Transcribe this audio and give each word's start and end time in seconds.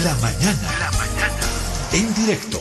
La 0.00 0.14
mañana. 0.14 0.78
La 0.78 0.90
mañana. 0.92 1.40
En 1.92 2.14
directo. 2.14 2.58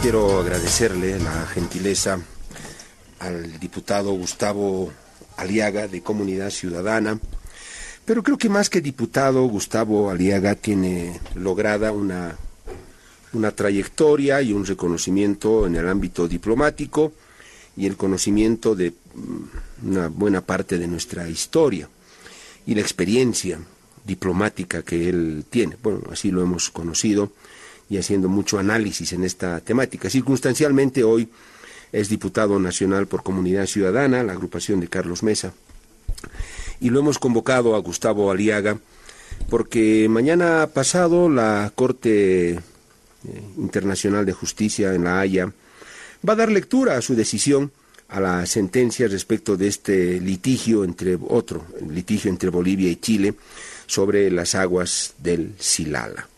Quiero 0.00 0.40
agradecerle 0.40 1.18
la 1.20 1.46
gentileza 1.46 2.18
al 3.18 3.60
diputado 3.60 4.12
Gustavo 4.12 4.90
Aliaga 5.36 5.88
de 5.88 6.02
Comunidad 6.02 6.48
Ciudadana, 6.48 7.20
pero 8.06 8.22
creo 8.22 8.38
que 8.38 8.48
más 8.48 8.70
que 8.70 8.80
diputado, 8.80 9.44
Gustavo 9.44 10.10
Aliaga 10.10 10.54
tiene 10.54 11.20
lograda 11.34 11.92
una, 11.92 12.38
una 13.34 13.50
trayectoria 13.50 14.40
y 14.40 14.54
un 14.54 14.64
reconocimiento 14.64 15.66
en 15.66 15.76
el 15.76 15.86
ámbito 15.86 16.26
diplomático 16.26 17.12
y 17.76 17.84
el 17.84 17.98
conocimiento 17.98 18.74
de 18.74 18.94
mm, 19.14 19.90
una 19.90 20.08
buena 20.08 20.40
parte 20.40 20.78
de 20.78 20.86
nuestra 20.86 21.28
historia 21.28 21.90
y 22.64 22.74
la 22.74 22.80
experiencia 22.80 23.60
diplomática 24.10 24.82
que 24.82 25.08
él 25.08 25.44
tiene. 25.48 25.76
Bueno, 25.80 26.02
así 26.10 26.32
lo 26.32 26.42
hemos 26.42 26.70
conocido 26.70 27.30
y 27.88 27.96
haciendo 27.96 28.28
mucho 28.28 28.58
análisis 28.58 29.12
en 29.12 29.22
esta 29.22 29.60
temática. 29.60 30.10
Circunstancialmente 30.10 31.04
hoy 31.04 31.28
es 31.92 32.08
diputado 32.08 32.58
nacional 32.58 33.06
por 33.06 33.22
Comunidad 33.22 33.66
Ciudadana, 33.66 34.24
la 34.24 34.32
agrupación 34.32 34.80
de 34.80 34.88
Carlos 34.88 35.22
Mesa, 35.22 35.52
y 36.80 36.90
lo 36.90 36.98
hemos 36.98 37.20
convocado 37.20 37.76
a 37.76 37.78
Gustavo 37.78 38.32
Aliaga 38.32 38.78
porque 39.48 40.08
mañana 40.10 40.68
pasado 40.74 41.28
la 41.28 41.72
Corte 41.74 42.50
eh, 42.50 42.60
Internacional 43.58 44.26
de 44.26 44.32
Justicia 44.32 44.92
en 44.92 45.04
La 45.04 45.20
Haya 45.20 45.52
va 46.28 46.32
a 46.32 46.36
dar 46.36 46.50
lectura 46.50 46.96
a 46.96 47.02
su 47.02 47.14
decisión 47.14 47.70
a 48.08 48.18
la 48.18 48.44
sentencia 48.44 49.06
respecto 49.06 49.56
de 49.56 49.68
este 49.68 50.20
litigio 50.20 50.84
entre 50.84 51.16
otro, 51.28 51.64
litigio 51.88 52.28
entre 52.28 52.50
Bolivia 52.50 52.90
y 52.90 52.96
Chile 52.96 53.34
sobre 53.90 54.30
las 54.30 54.54
aguas 54.54 55.14
del 55.18 55.54
Silala. 55.58 56.28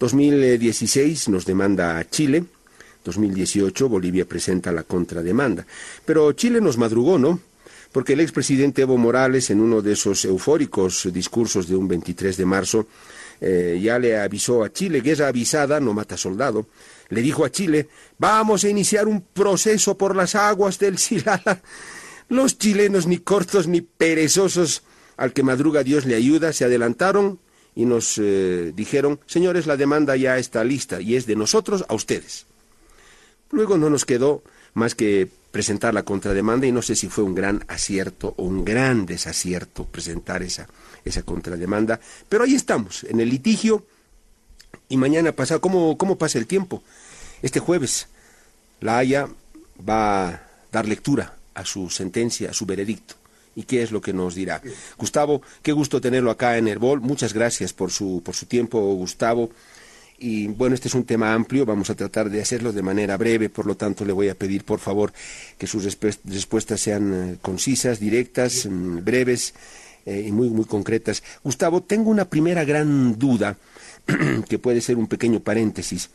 2016 0.00 1.28
nos 1.28 1.46
demanda 1.46 1.98
a 1.98 2.08
Chile, 2.08 2.44
2018 3.04 3.88
Bolivia 3.88 4.24
presenta 4.24 4.72
la 4.72 4.82
contrademanda. 4.82 5.64
Pero 6.04 6.32
Chile 6.32 6.60
nos 6.60 6.78
madrugó, 6.78 7.16
¿no? 7.18 7.38
Porque 7.92 8.14
el 8.14 8.20
expresidente 8.20 8.82
Evo 8.82 8.96
Morales, 8.96 9.50
en 9.50 9.60
uno 9.60 9.82
de 9.82 9.92
esos 9.92 10.24
eufóricos 10.24 11.08
discursos 11.12 11.68
de 11.68 11.76
un 11.76 11.86
23 11.86 12.36
de 12.36 12.44
marzo, 12.44 12.86
eh, 13.40 13.78
ya 13.80 13.98
le 13.98 14.18
avisó 14.18 14.64
a 14.64 14.72
Chile, 14.72 15.00
guerra 15.00 15.28
avisada 15.28 15.78
no 15.78 15.94
mata 15.94 16.16
soldado, 16.16 16.66
le 17.08 17.22
dijo 17.22 17.44
a 17.44 17.50
Chile, 17.50 17.88
vamos 18.18 18.64
a 18.64 18.68
iniciar 18.68 19.06
un 19.06 19.22
proceso 19.22 19.96
por 19.96 20.16
las 20.16 20.34
aguas 20.34 20.78
del 20.78 20.98
Silala. 20.98 21.62
Los 22.28 22.58
chilenos, 22.58 23.06
ni 23.06 23.18
cortos 23.18 23.66
ni 23.66 23.80
perezosos, 23.80 24.82
al 25.20 25.34
que 25.34 25.42
madruga 25.42 25.84
Dios 25.84 26.06
le 26.06 26.14
ayuda, 26.14 26.50
se 26.54 26.64
adelantaron 26.64 27.38
y 27.74 27.84
nos 27.84 28.16
eh, 28.16 28.72
dijeron, 28.74 29.20
señores, 29.26 29.66
la 29.66 29.76
demanda 29.76 30.16
ya 30.16 30.38
está 30.38 30.64
lista 30.64 31.02
y 31.02 31.14
es 31.14 31.26
de 31.26 31.36
nosotros 31.36 31.84
a 31.88 31.94
ustedes. 31.94 32.46
Luego 33.50 33.76
no 33.76 33.90
nos 33.90 34.06
quedó 34.06 34.42
más 34.72 34.94
que 34.94 35.28
presentar 35.50 35.92
la 35.92 36.04
contrademanda 36.04 36.66
y 36.66 36.72
no 36.72 36.80
sé 36.80 36.96
si 36.96 37.10
fue 37.10 37.22
un 37.22 37.34
gran 37.34 37.62
acierto 37.68 38.32
o 38.38 38.44
un 38.44 38.64
gran 38.64 39.04
desacierto 39.04 39.84
presentar 39.84 40.42
esa, 40.42 40.68
esa 41.04 41.22
contrademanda, 41.22 42.00
pero 42.30 42.44
ahí 42.44 42.54
estamos, 42.54 43.04
en 43.04 43.20
el 43.20 43.28
litigio 43.28 43.84
y 44.88 44.96
mañana 44.96 45.32
pasa, 45.32 45.58
¿cómo, 45.58 45.98
¿cómo 45.98 46.16
pasa 46.16 46.38
el 46.38 46.46
tiempo? 46.46 46.82
Este 47.42 47.60
jueves 47.60 48.08
la 48.80 48.96
Haya 48.96 49.28
va 49.86 50.28
a 50.28 50.48
dar 50.72 50.88
lectura 50.88 51.36
a 51.52 51.66
su 51.66 51.90
sentencia, 51.90 52.48
a 52.50 52.54
su 52.54 52.64
veredicto 52.64 53.19
y 53.54 53.64
qué 53.64 53.82
es 53.82 53.92
lo 53.92 54.00
que 54.00 54.12
nos 54.12 54.34
dirá. 54.34 54.62
Gustavo, 54.98 55.42
qué 55.62 55.72
gusto 55.72 56.00
tenerlo 56.00 56.30
acá 56.30 56.56
en 56.58 56.68
Herbol. 56.68 57.00
Muchas 57.00 57.32
gracias 57.32 57.72
por 57.72 57.90
su, 57.90 58.22
por 58.24 58.34
su 58.34 58.46
tiempo, 58.46 58.80
Gustavo. 58.94 59.50
Y 60.22 60.48
bueno, 60.48 60.74
este 60.74 60.88
es 60.88 60.94
un 60.94 61.04
tema 61.04 61.32
amplio, 61.32 61.64
vamos 61.64 61.88
a 61.88 61.94
tratar 61.94 62.28
de 62.28 62.42
hacerlo 62.42 62.72
de 62.72 62.82
manera 62.82 63.16
breve, 63.16 63.48
por 63.48 63.64
lo 63.64 63.74
tanto 63.74 64.04
le 64.04 64.12
voy 64.12 64.28
a 64.28 64.34
pedir 64.34 64.64
por 64.64 64.78
favor 64.78 65.14
que 65.56 65.66
sus 65.66 65.82
respuestas 65.84 66.78
sean 66.78 67.14
eh, 67.14 67.36
concisas, 67.40 67.98
directas, 67.98 68.66
mm, 68.66 69.02
breves 69.02 69.54
eh, 70.04 70.24
y 70.26 70.30
muy, 70.30 70.50
muy 70.50 70.66
concretas. 70.66 71.22
Gustavo, 71.42 71.82
tengo 71.82 72.10
una 72.10 72.26
primera 72.26 72.64
gran 72.64 73.18
duda, 73.18 73.56
que 74.48 74.58
puede 74.58 74.82
ser 74.82 74.98
un 74.98 75.06
pequeño 75.06 75.40
paréntesis. 75.40 76.10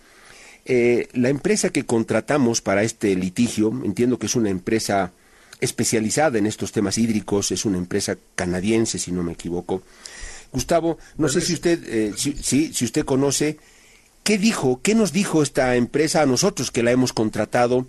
Eh, 0.65 1.07
la 1.13 1.29
empresa 1.29 1.69
que 1.69 1.85
contratamos 1.85 2.61
para 2.61 2.83
este 2.83 3.15
litigio, 3.15 3.69
entiendo 3.83 4.19
que 4.19 4.27
es 4.27 4.35
una 4.35 4.51
empresa 4.51 5.13
especializada 5.59 6.37
en 6.37 6.45
estos 6.45 6.71
temas 6.71 6.97
hídricos, 6.97 7.51
es 7.51 7.65
una 7.65 7.77
empresa 7.77 8.17
canadiense, 8.35 8.99
si 8.99 9.11
no 9.11 9.23
me 9.23 9.33
equivoco. 9.33 9.81
Gustavo, 10.55 10.97
no 11.17 11.27
sé 11.27 11.41
si 11.41 11.53
usted, 11.53 11.79
eh, 11.85 12.13
si, 12.15 12.71
usted 12.85 13.03
conoce, 13.03 13.57
¿qué 14.23 14.37
dijo, 14.37 14.79
qué 14.81 14.95
nos 14.95 15.11
dijo 15.11 15.43
esta 15.43 15.75
empresa 15.75 16.21
a 16.21 16.25
nosotros 16.25 16.71
que 16.71 16.81
la 16.81 16.91
hemos 16.91 17.11
contratado? 17.11 17.87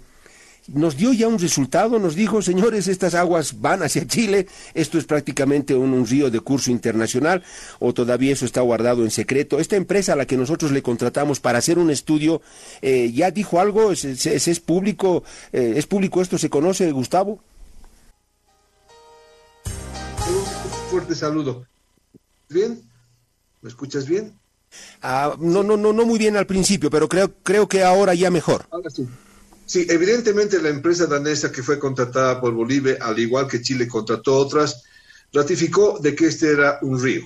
Nos 0.67 0.97
dio 0.97 1.13
ya 1.13 1.29
un 1.29 1.39
resultado, 1.39 2.01
nos 2.01 2.17
dijo, 2.17 2.43
señores, 2.43 2.89
estas 2.89 3.15
aguas 3.15 3.61
van 3.61 3.85
hacia 3.85 4.05
Chile, 4.05 4.49
esto 4.75 4.99
es 4.99 5.05
prácticamente 5.05 5.77
un, 5.77 6.05
río 6.05 6.29
de 6.29 6.41
curso 6.41 6.73
internacional, 6.73 7.45
o 7.79 7.95
todavía 7.95 8.33
eso 8.33 8.45
está 8.45 8.63
guardado 8.63 9.05
en 9.05 9.13
secreto. 9.13 9.61
Esta 9.61 9.77
empresa 9.77 10.15
a 10.15 10.17
la 10.17 10.27
que 10.27 10.37
nosotros 10.37 10.73
le 10.73 10.83
contratamos 10.83 11.39
para 11.39 11.59
hacer 11.59 11.79
un 11.79 11.91
estudio, 11.91 12.43
eh, 12.83 13.13
¿ya 13.13 13.31
dijo 13.31 13.61
algo? 13.61 13.93
¿Es, 13.93 14.05
es, 14.05 14.59
público? 14.59 15.23
Eh, 15.53 15.75
¿Es 15.77 15.87
público 15.87 16.21
esto? 16.21 16.37
¿Se 16.37 16.51
conoce, 16.51 16.91
Gustavo? 16.91 17.41
Fuerte 20.97 21.15
saludo. 21.15 21.67
¿Bien? 22.49 22.83
¿Me 23.61 23.69
escuchas 23.69 24.07
bien? 24.09 24.33
Ah, 25.03 25.37
no, 25.39 25.63
no, 25.63 25.77
no, 25.77 25.93
no 25.93 26.07
muy 26.07 26.19
bien 26.19 26.39
al 26.39 26.47
principio, 26.47 26.89
pero 26.89 27.07
creo, 27.07 27.35
creo 27.43 27.69
que 27.69 27.85
ahora 27.85 28.15
ya 28.15 28.31
mejor. 28.31 28.65
Ahora 28.71 28.89
sí. 28.89 29.07
Sí, 29.67 29.87
evidentemente 29.91 30.63
la 30.63 30.71
empresa 30.71 31.05
danesa 31.07 31.53
que 31.53 31.63
fue 31.63 31.79
contratada 31.79 32.41
por 32.41 32.55
Bolivia, 32.55 32.97
al 33.03 33.19
igual 33.19 33.47
que 33.47 33.61
Chile 33.61 33.87
contrató 33.87 34.37
otras, 34.37 34.85
ratificó 35.35 35.99
de 36.01 36.15
que 36.15 36.29
este 36.29 36.53
era 36.53 36.79
un 36.81 37.03
río. 37.03 37.23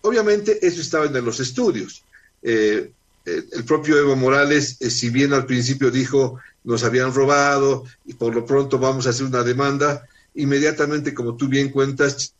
Obviamente 0.00 0.66
eso 0.66 0.80
estaba 0.80 1.06
en 1.06 1.24
los 1.24 1.38
estudios. 1.38 2.02
Eh, 2.42 2.90
eh, 3.26 3.42
el 3.52 3.64
propio 3.64 3.96
Evo 3.96 4.16
Morales, 4.16 4.76
eh, 4.80 4.90
si 4.90 5.10
bien 5.10 5.32
al 5.32 5.46
principio 5.46 5.92
dijo 5.92 6.40
nos 6.64 6.82
habían 6.82 7.14
robado 7.14 7.84
y 8.04 8.14
por 8.14 8.34
lo 8.34 8.44
pronto 8.44 8.78
vamos 8.80 9.06
a 9.06 9.10
hacer 9.10 9.26
una 9.26 9.44
demanda, 9.44 10.04
inmediatamente, 10.34 11.14
como 11.14 11.36
tú 11.36 11.46
bien 11.46 11.70
cuentas, 11.70 12.34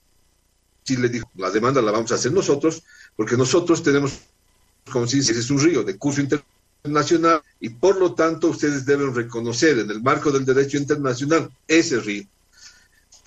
Chile 0.88 1.10
dijo, 1.10 1.30
la 1.36 1.50
demanda 1.50 1.82
la 1.82 1.92
vamos 1.92 2.10
a 2.12 2.14
hacer 2.14 2.32
nosotros, 2.32 2.82
porque 3.14 3.36
nosotros 3.36 3.82
tenemos 3.82 4.20
conciencia 4.90 5.34
es 5.38 5.50
un 5.50 5.60
río 5.60 5.84
de 5.84 5.98
curso 5.98 6.22
internacional 6.22 7.42
y 7.60 7.68
por 7.68 7.98
lo 7.98 8.14
tanto 8.14 8.48
ustedes 8.48 8.86
deben 8.86 9.14
reconocer 9.14 9.78
en 9.80 9.90
el 9.90 10.02
marco 10.02 10.32
del 10.32 10.46
derecho 10.46 10.78
internacional 10.78 11.50
ese 11.66 12.00
río. 12.00 12.24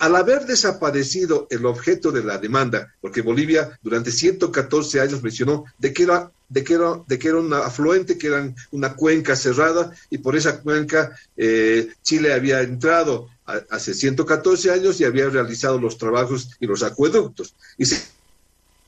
Al 0.00 0.16
haber 0.16 0.44
desaparecido 0.44 1.46
el 1.50 1.64
objeto 1.64 2.10
de 2.10 2.24
la 2.24 2.36
demanda, 2.38 2.92
porque 3.00 3.22
Bolivia 3.22 3.78
durante 3.80 4.10
114 4.10 5.00
años 5.00 5.22
mencionó 5.22 5.64
de 5.78 5.92
que 5.92 6.02
era 6.02 6.32
de 6.52 6.62
que 6.62 6.74
era, 6.74 7.02
de 7.06 7.18
que 7.18 7.28
era 7.28 7.38
un 7.38 7.52
afluente, 7.54 8.18
que 8.18 8.26
era 8.26 8.52
una 8.72 8.94
cuenca 8.94 9.34
cerrada, 9.34 9.90
y 10.10 10.18
por 10.18 10.36
esa 10.36 10.60
cuenca 10.60 11.16
eh, 11.36 11.88
Chile 12.02 12.34
había 12.34 12.60
entrado 12.60 13.30
hace 13.70 13.94
114 13.94 14.70
años 14.70 15.00
y 15.00 15.04
había 15.04 15.28
realizado 15.28 15.78
los 15.78 15.98
trabajos 15.98 16.50
y 16.60 16.66
los 16.66 16.82
acueductos 16.82 17.54
y 17.76 17.86
se 17.86 18.00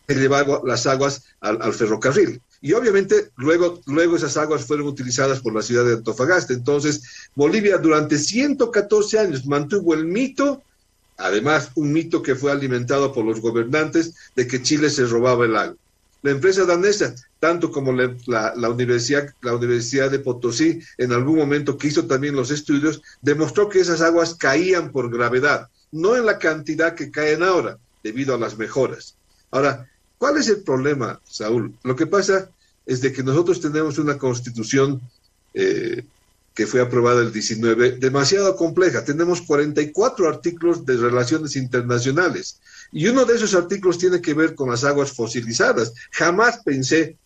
llevaba 0.08 0.60
las 0.64 0.86
aguas 0.86 1.24
al, 1.40 1.72
ferrocarril. 1.72 2.40
Y 2.60 2.72
obviamente 2.74 3.30
luego, 3.36 3.80
luego 3.86 4.16
esas 4.16 4.36
aguas 4.36 4.64
fueron 4.64 4.86
utilizadas 4.86 5.40
por 5.40 5.54
la 5.54 5.62
ciudad 5.62 5.84
de 5.86 5.94
Antofagasta. 5.94 6.52
Entonces, 6.52 7.02
Bolivia 7.34 7.78
durante 7.78 8.18
114 8.18 9.18
años 9.18 9.46
mantuvo 9.46 9.94
el 9.94 10.04
mito, 10.04 10.62
además 11.16 11.70
un 11.74 11.92
mito 11.92 12.22
que 12.22 12.34
fue 12.34 12.52
alimentado 12.52 13.12
por 13.12 13.24
los 13.24 13.40
gobernantes, 13.40 14.14
de 14.36 14.46
que 14.46 14.62
Chile 14.62 14.90
se 14.90 15.06
robaba 15.06 15.46
el 15.46 15.56
agua. 15.56 15.76
La 16.24 16.30
empresa 16.30 16.64
danesa, 16.64 17.14
tanto 17.38 17.70
como 17.70 17.92
la, 17.92 18.14
universidad, 18.70 19.28
la 19.42 19.54
Universidad 19.54 20.10
de 20.10 20.20
Potosí, 20.20 20.80
en 20.96 21.12
algún 21.12 21.36
momento 21.36 21.76
que 21.76 21.88
hizo 21.88 22.06
también 22.06 22.34
los 22.34 22.50
estudios, 22.50 23.02
demostró 23.20 23.68
que 23.68 23.80
esas 23.80 24.00
aguas 24.00 24.34
caían 24.34 24.90
por 24.90 25.10
gravedad, 25.10 25.68
no 25.92 26.16
en 26.16 26.24
la 26.24 26.38
cantidad 26.38 26.94
que 26.94 27.10
caen 27.10 27.42
ahora, 27.42 27.76
debido 28.02 28.34
a 28.34 28.38
las 28.38 28.56
mejoras. 28.56 29.16
Ahora, 29.50 29.86
¿cuál 30.16 30.38
es 30.38 30.48
el 30.48 30.62
problema, 30.62 31.20
Saúl? 31.28 31.74
Lo 31.82 31.94
que 31.94 32.06
pasa 32.06 32.48
es 32.86 33.02
de 33.02 33.12
que 33.12 33.22
nosotros 33.22 33.60
tenemos 33.60 33.98
una 33.98 34.16
constitución 34.16 35.02
eh, 35.52 36.06
que 36.54 36.66
fue 36.66 36.80
aprobada 36.80 37.20
el 37.20 37.34
19, 37.34 37.98
demasiado 37.98 38.56
compleja. 38.56 39.04
Tenemos 39.04 39.42
44 39.42 40.26
artículos 40.26 40.86
de 40.86 40.96
relaciones 40.96 41.54
internacionales 41.54 42.60
y 42.94 43.08
uno 43.08 43.24
de 43.24 43.34
esos 43.34 43.54
artículos 43.56 43.98
tiene 43.98 44.22
que 44.22 44.34
ver 44.34 44.54
con 44.54 44.70
las 44.70 44.84
aguas 44.84 45.10
fosilizadas. 45.12 45.92
Jamás 46.12 46.60
pensé, 46.64 47.16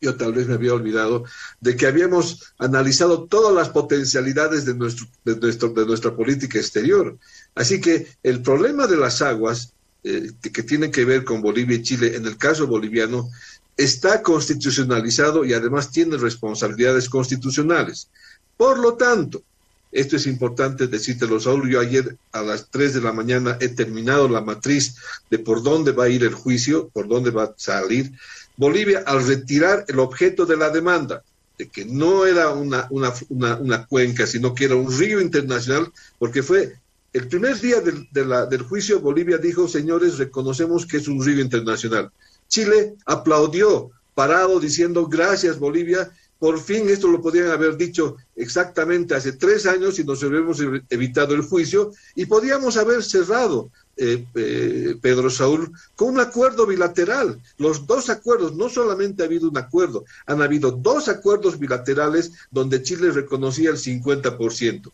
yo 0.00 0.16
tal 0.16 0.32
vez 0.32 0.48
me 0.48 0.54
había 0.54 0.74
olvidado, 0.74 1.24
de 1.60 1.76
que 1.76 1.86
habíamos 1.86 2.52
analizado 2.58 3.26
todas 3.26 3.54
las 3.54 3.68
potencialidades 3.68 4.64
de, 4.64 4.74
nuestro, 4.74 5.06
de, 5.24 5.36
nuestro, 5.36 5.68
de 5.68 5.86
nuestra 5.86 6.16
política 6.16 6.58
exterior. 6.58 7.16
Así 7.54 7.80
que 7.80 8.08
el 8.24 8.42
problema 8.42 8.88
de 8.88 8.96
las 8.96 9.22
aguas 9.22 9.72
eh, 10.02 10.32
que 10.40 10.64
tienen 10.64 10.90
que 10.90 11.04
ver 11.04 11.22
con 11.24 11.40
Bolivia 11.40 11.76
y 11.76 11.82
Chile, 11.82 12.16
en 12.16 12.26
el 12.26 12.36
caso 12.36 12.66
boliviano, 12.66 13.30
está 13.76 14.20
constitucionalizado 14.20 15.44
y 15.44 15.52
además 15.52 15.92
tiene 15.92 16.16
responsabilidades 16.16 17.08
constitucionales. 17.08 18.08
Por 18.56 18.80
lo 18.80 18.94
tanto, 18.94 19.44
esto 19.92 20.16
es 20.16 20.26
importante 20.26 20.88
decírtelo, 20.88 21.40
Saúl. 21.40 21.70
Yo 21.70 21.80
ayer 21.80 22.16
a 22.32 22.42
las 22.42 22.68
3 22.70 22.94
de 22.94 23.00
la 23.00 23.12
mañana 23.12 23.56
he 23.60 23.68
terminado 23.68 24.28
la 24.28 24.40
matriz 24.40 24.96
de 25.30 25.38
por 25.38 25.62
dónde 25.62 25.92
va 25.92 26.04
a 26.04 26.08
ir 26.08 26.24
el 26.24 26.34
juicio, 26.34 26.88
por 26.88 27.08
dónde 27.08 27.30
va 27.30 27.44
a 27.44 27.54
salir. 27.56 28.12
Bolivia, 28.56 29.04
al 29.06 29.26
retirar 29.26 29.84
el 29.88 29.98
objeto 29.98 30.46
de 30.46 30.56
la 30.56 30.70
demanda, 30.70 31.22
de 31.58 31.68
que 31.68 31.84
no 31.84 32.26
era 32.26 32.50
una, 32.50 32.86
una, 32.90 33.12
una, 33.60 33.86
cuenca, 33.86 34.26
sino 34.26 34.54
que 34.54 34.66
era 34.66 34.76
un 34.76 34.96
río 34.96 35.20
internacional, 35.20 35.90
porque 36.18 36.42
fue 36.42 36.76
el 37.12 37.28
primer 37.28 37.58
día 37.60 37.80
del, 37.80 38.06
del 38.12 38.62
juicio, 38.62 39.00
Bolivia 39.00 39.38
dijo, 39.38 39.66
señores, 39.68 40.18
reconocemos 40.18 40.84
que 40.84 40.98
es 40.98 41.08
un 41.08 41.24
río 41.24 41.40
internacional. 41.40 42.10
Chile 42.48 42.94
aplaudió, 43.06 43.90
parado, 44.14 44.60
diciendo, 44.60 45.06
gracias 45.06 45.58
Bolivia, 45.58 46.10
por 46.38 46.60
fin 46.60 46.88
esto 46.88 47.08
lo 47.08 47.22
podían 47.22 47.50
haber 47.50 47.76
dicho 47.76 48.16
exactamente 48.34 49.14
hace 49.14 49.32
tres 49.32 49.66
años 49.66 49.98
y 49.98 50.04
nos 50.04 50.22
hubiéramos 50.22 50.60
evitado 50.90 51.34
el 51.34 51.42
juicio 51.42 51.92
y 52.14 52.26
podíamos 52.26 52.76
haber 52.76 53.02
cerrado, 53.02 53.70
eh, 53.96 54.26
eh, 54.34 54.96
Pedro 55.00 55.30
Saúl, 55.30 55.72
con 55.94 56.08
un 56.08 56.20
acuerdo 56.20 56.66
bilateral. 56.66 57.40
Los 57.56 57.86
dos 57.86 58.10
acuerdos, 58.10 58.54
no 58.54 58.68
solamente 58.68 59.22
ha 59.22 59.26
habido 59.26 59.48
un 59.48 59.56
acuerdo, 59.56 60.04
han 60.26 60.42
habido 60.42 60.70
dos 60.70 61.08
acuerdos 61.08 61.58
bilaterales 61.58 62.32
donde 62.50 62.82
Chile 62.82 63.10
reconocía 63.10 63.70
el 63.70 63.78
50%. 63.78 64.92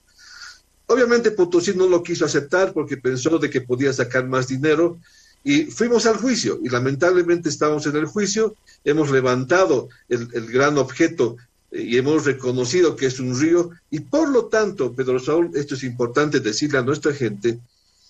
Obviamente 0.87 1.31
Potosí 1.31 1.75
no 1.75 1.89
lo 1.89 2.03
quiso 2.03 2.25
aceptar 2.25 2.73
porque 2.73 2.97
pensó 2.97 3.39
de 3.39 3.50
que 3.50 3.62
podía 3.62 3.93
sacar 3.93 4.29
más 4.29 4.47
dinero 4.47 4.99
y 5.44 5.65
fuimos 5.65 6.06
al 6.06 6.17
juicio 6.17 6.61
y 6.62 6.69
lamentablemente 6.69 7.49
estamos 7.49 7.87
en 7.87 7.97
el 7.97 8.06
juicio, 8.06 8.56
hemos 8.85 9.11
levantado 9.11 9.89
el, 10.09 10.27
gran 10.47 10.79
objeto 10.79 11.37
eh, 11.71 11.83
y 11.83 11.99
hemos 11.99 12.25
reconocido 12.25 12.97
que 12.97 13.06
es 13.06 13.19
un 13.19 13.39
río 13.39 13.71
y 13.91 14.00
por 14.00 14.29
lo 14.29 14.47
tanto, 14.47 14.93
Pedro 14.93 15.19
Saúl, 15.19 15.50
esto 15.55 15.75
es 15.75 15.83
importante 15.83 16.41
decirle 16.41 16.79
a 16.79 16.83
nuestra 16.83 17.12
gente, 17.12 17.59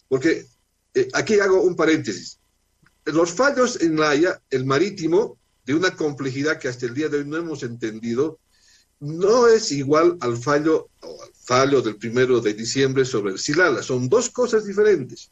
porque 0.08 0.46
eh, 0.94 1.08
aquí 1.14 1.40
hago 1.40 1.62
un 1.62 1.74
paréntesis. 1.74 2.38
Los 3.06 3.32
fallos 3.32 3.80
en 3.80 3.98
la 3.98 4.14
el 4.50 4.64
marítimo, 4.64 5.38
de 5.64 5.74
una 5.74 5.94
complejidad 5.94 6.58
que 6.58 6.68
hasta 6.68 6.86
el 6.86 6.94
día 6.94 7.08
de 7.08 7.18
hoy 7.18 7.24
no 7.24 7.36
hemos 7.36 7.62
entendido, 7.62 8.38
no 9.00 9.48
es 9.48 9.72
igual 9.72 10.16
al 10.20 10.36
fallo 10.36 10.88
o 11.00 11.22
al 11.22 11.30
fallo 11.34 11.82
del 11.82 11.96
primero 11.96 12.40
de 12.40 12.54
diciembre 12.54 13.04
sobre 13.04 13.32
el 13.32 13.38
Silala. 13.38 13.82
Son 13.82 14.08
dos 14.08 14.30
cosas 14.30 14.64
diferentes. 14.64 15.30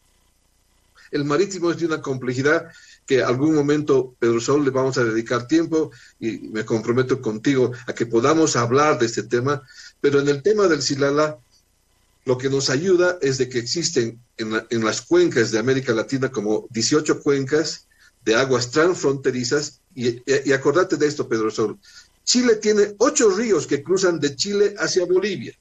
El 1.10 1.24
marítimo 1.24 1.70
es 1.70 1.78
de 1.78 1.86
una 1.86 2.00
complejidad 2.00 2.68
que 3.06 3.22
algún 3.22 3.54
momento, 3.54 4.14
Pedro 4.18 4.40
Sol, 4.40 4.64
le 4.64 4.70
vamos 4.70 4.96
a 4.98 5.04
dedicar 5.04 5.46
tiempo 5.46 5.90
y 6.20 6.38
me 6.38 6.64
comprometo 6.64 7.20
contigo 7.20 7.72
a 7.86 7.92
que 7.92 8.06
podamos 8.06 8.54
hablar 8.56 8.98
de 8.98 9.06
este 9.06 9.24
tema, 9.24 9.62
pero 10.00 10.20
en 10.20 10.28
el 10.28 10.42
tema 10.42 10.68
del 10.68 10.82
Silala, 10.82 11.38
lo 12.24 12.38
que 12.38 12.50
nos 12.50 12.70
ayuda 12.70 13.18
es 13.20 13.38
de 13.38 13.48
que 13.48 13.58
existen 13.58 14.20
en, 14.36 14.84
las 14.84 15.00
cuencas 15.00 15.50
de 15.50 15.58
América 15.58 15.92
Latina 15.92 16.30
como 16.30 16.66
18 16.70 17.20
cuencas 17.20 17.86
de 18.24 18.36
aguas 18.36 18.70
transfronterizas, 18.70 19.80
y, 19.94 20.22
y 20.48 20.52
acordate 20.52 20.96
de 20.96 21.06
esto, 21.06 21.28
Pedro 21.28 21.50
Sol, 21.50 21.78
Chile 22.24 22.56
tiene 22.56 22.94
ocho 22.98 23.30
ríos 23.30 23.66
que 23.66 23.82
cruzan 23.82 24.20
de 24.20 24.36
Chile 24.36 24.74
hacia 24.78 25.06
Bolivia 25.06 25.52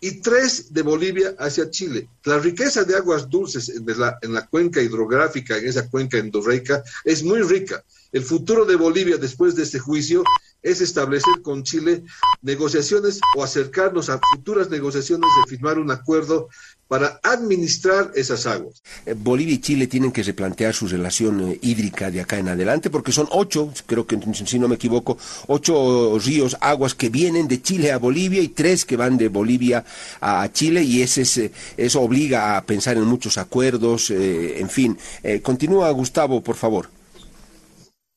y 0.00 0.20
tres 0.20 0.72
de 0.72 0.82
Bolivia 0.82 1.34
hacia 1.38 1.70
Chile. 1.70 2.08
La 2.24 2.38
riqueza 2.38 2.84
de 2.84 2.96
aguas 2.96 3.28
dulces 3.28 3.68
en 3.68 3.86
la, 3.98 4.18
en 4.22 4.32
la 4.32 4.46
cuenca 4.46 4.80
hidrográfica, 4.80 5.58
en 5.58 5.68
esa 5.68 5.88
cuenca 5.88 6.16
endorreica, 6.16 6.82
es 7.04 7.22
muy 7.22 7.42
rica. 7.42 7.84
El 8.10 8.24
futuro 8.24 8.64
de 8.64 8.76
Bolivia 8.76 9.18
después 9.18 9.54
de 9.54 9.62
este 9.62 9.78
juicio 9.78 10.24
es 10.62 10.80
establecer 10.80 11.42
con 11.42 11.62
Chile 11.62 12.02
negociaciones 12.42 13.20
o 13.36 13.42
acercarnos 13.42 14.10
a 14.10 14.20
futuras 14.34 14.70
negociaciones 14.70 15.28
de 15.44 15.50
firmar 15.50 15.78
un 15.78 15.90
acuerdo 15.90 16.48
para 16.90 17.20
administrar 17.22 18.10
esas 18.16 18.46
aguas. 18.46 18.82
Eh, 19.06 19.14
Bolivia 19.16 19.54
y 19.54 19.60
Chile 19.60 19.86
tienen 19.86 20.10
que 20.10 20.24
replantear 20.24 20.74
su 20.74 20.88
relación 20.88 21.52
eh, 21.52 21.58
hídrica 21.62 22.10
de 22.10 22.20
acá 22.20 22.40
en 22.40 22.48
adelante, 22.48 22.90
porque 22.90 23.12
son 23.12 23.28
ocho, 23.30 23.72
creo 23.86 24.08
que 24.08 24.18
si 24.44 24.58
no 24.58 24.66
me 24.66 24.74
equivoco, 24.74 25.16
ocho 25.46 26.18
ríos, 26.18 26.56
aguas 26.60 26.96
que 26.96 27.08
vienen 27.08 27.46
de 27.46 27.62
Chile 27.62 27.92
a 27.92 27.98
Bolivia 27.98 28.42
y 28.42 28.48
tres 28.48 28.84
que 28.84 28.96
van 28.96 29.16
de 29.18 29.28
Bolivia 29.28 29.84
a 30.20 30.48
Chile, 30.52 30.82
y 30.82 31.02
ese 31.02 31.22
eh, 31.44 31.52
eso 31.76 32.00
obliga 32.00 32.56
a 32.56 32.64
pensar 32.64 32.96
en 32.96 33.04
muchos 33.04 33.38
acuerdos, 33.38 34.10
en 34.10 34.68
fin. 34.68 34.98
continúa, 35.42 35.90
Gustavo, 35.90 36.42
por 36.42 36.56
favor 36.56 36.99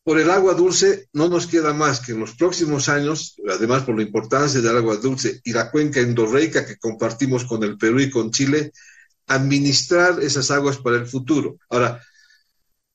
por 0.03 0.19
el 0.19 0.29
agua 0.29 0.53
dulce 0.53 1.07
no 1.13 1.29
nos 1.29 1.47
queda 1.47 1.73
más 1.73 2.01
que 2.01 2.11
en 2.11 2.19
los 2.19 2.35
próximos 2.35 2.89
años, 2.89 3.37
además 3.49 3.83
por 3.83 3.95
la 3.95 4.03
importancia 4.03 4.59
del 4.59 4.77
agua 4.77 4.97
dulce 4.97 5.39
y 5.43 5.53
la 5.53 5.71
cuenca 5.71 6.01
endorreica 6.01 6.65
que 6.65 6.77
compartimos 6.77 7.45
con 7.45 7.63
el 7.63 7.77
Perú 7.77 8.01
y 8.01 8.09
con 8.09 8.31
Chile, 8.31 8.73
administrar 9.27 10.21
esas 10.21 10.51
aguas 10.51 10.77
para 10.77 10.97
el 10.97 11.07
futuro. 11.07 11.57
Ahora, 11.69 12.03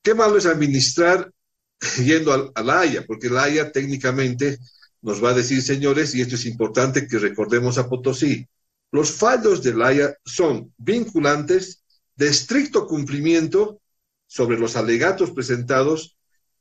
qué 0.02 0.14
malo 0.14 0.36
es 0.36 0.44
administrar 0.44 1.32
yendo 2.04 2.52
a, 2.54 2.62
la 2.62 2.80
Haya, 2.80 3.06
porque 3.06 3.30
la 3.30 3.44
Haya 3.44 3.72
técnicamente 3.72 4.58
nos 5.00 5.24
va 5.24 5.30
a 5.30 5.34
decir, 5.34 5.62
señores, 5.62 6.14
y 6.14 6.20
esto 6.20 6.34
es 6.34 6.44
importante 6.44 7.06
que 7.06 7.18
recordemos 7.18 7.78
a 7.78 7.88
Potosí, 7.88 8.46
los 8.90 9.12
fallos 9.12 9.62
de 9.62 9.74
la 9.74 9.88
Haya 9.88 10.16
son 10.24 10.74
vinculantes 10.76 11.82
de 12.16 12.28
estricto 12.28 12.86
cumplimiento 12.86 13.80
sobre 14.26 14.58
los 14.58 14.76
alegatos 14.76 15.30
presentados 15.30 16.17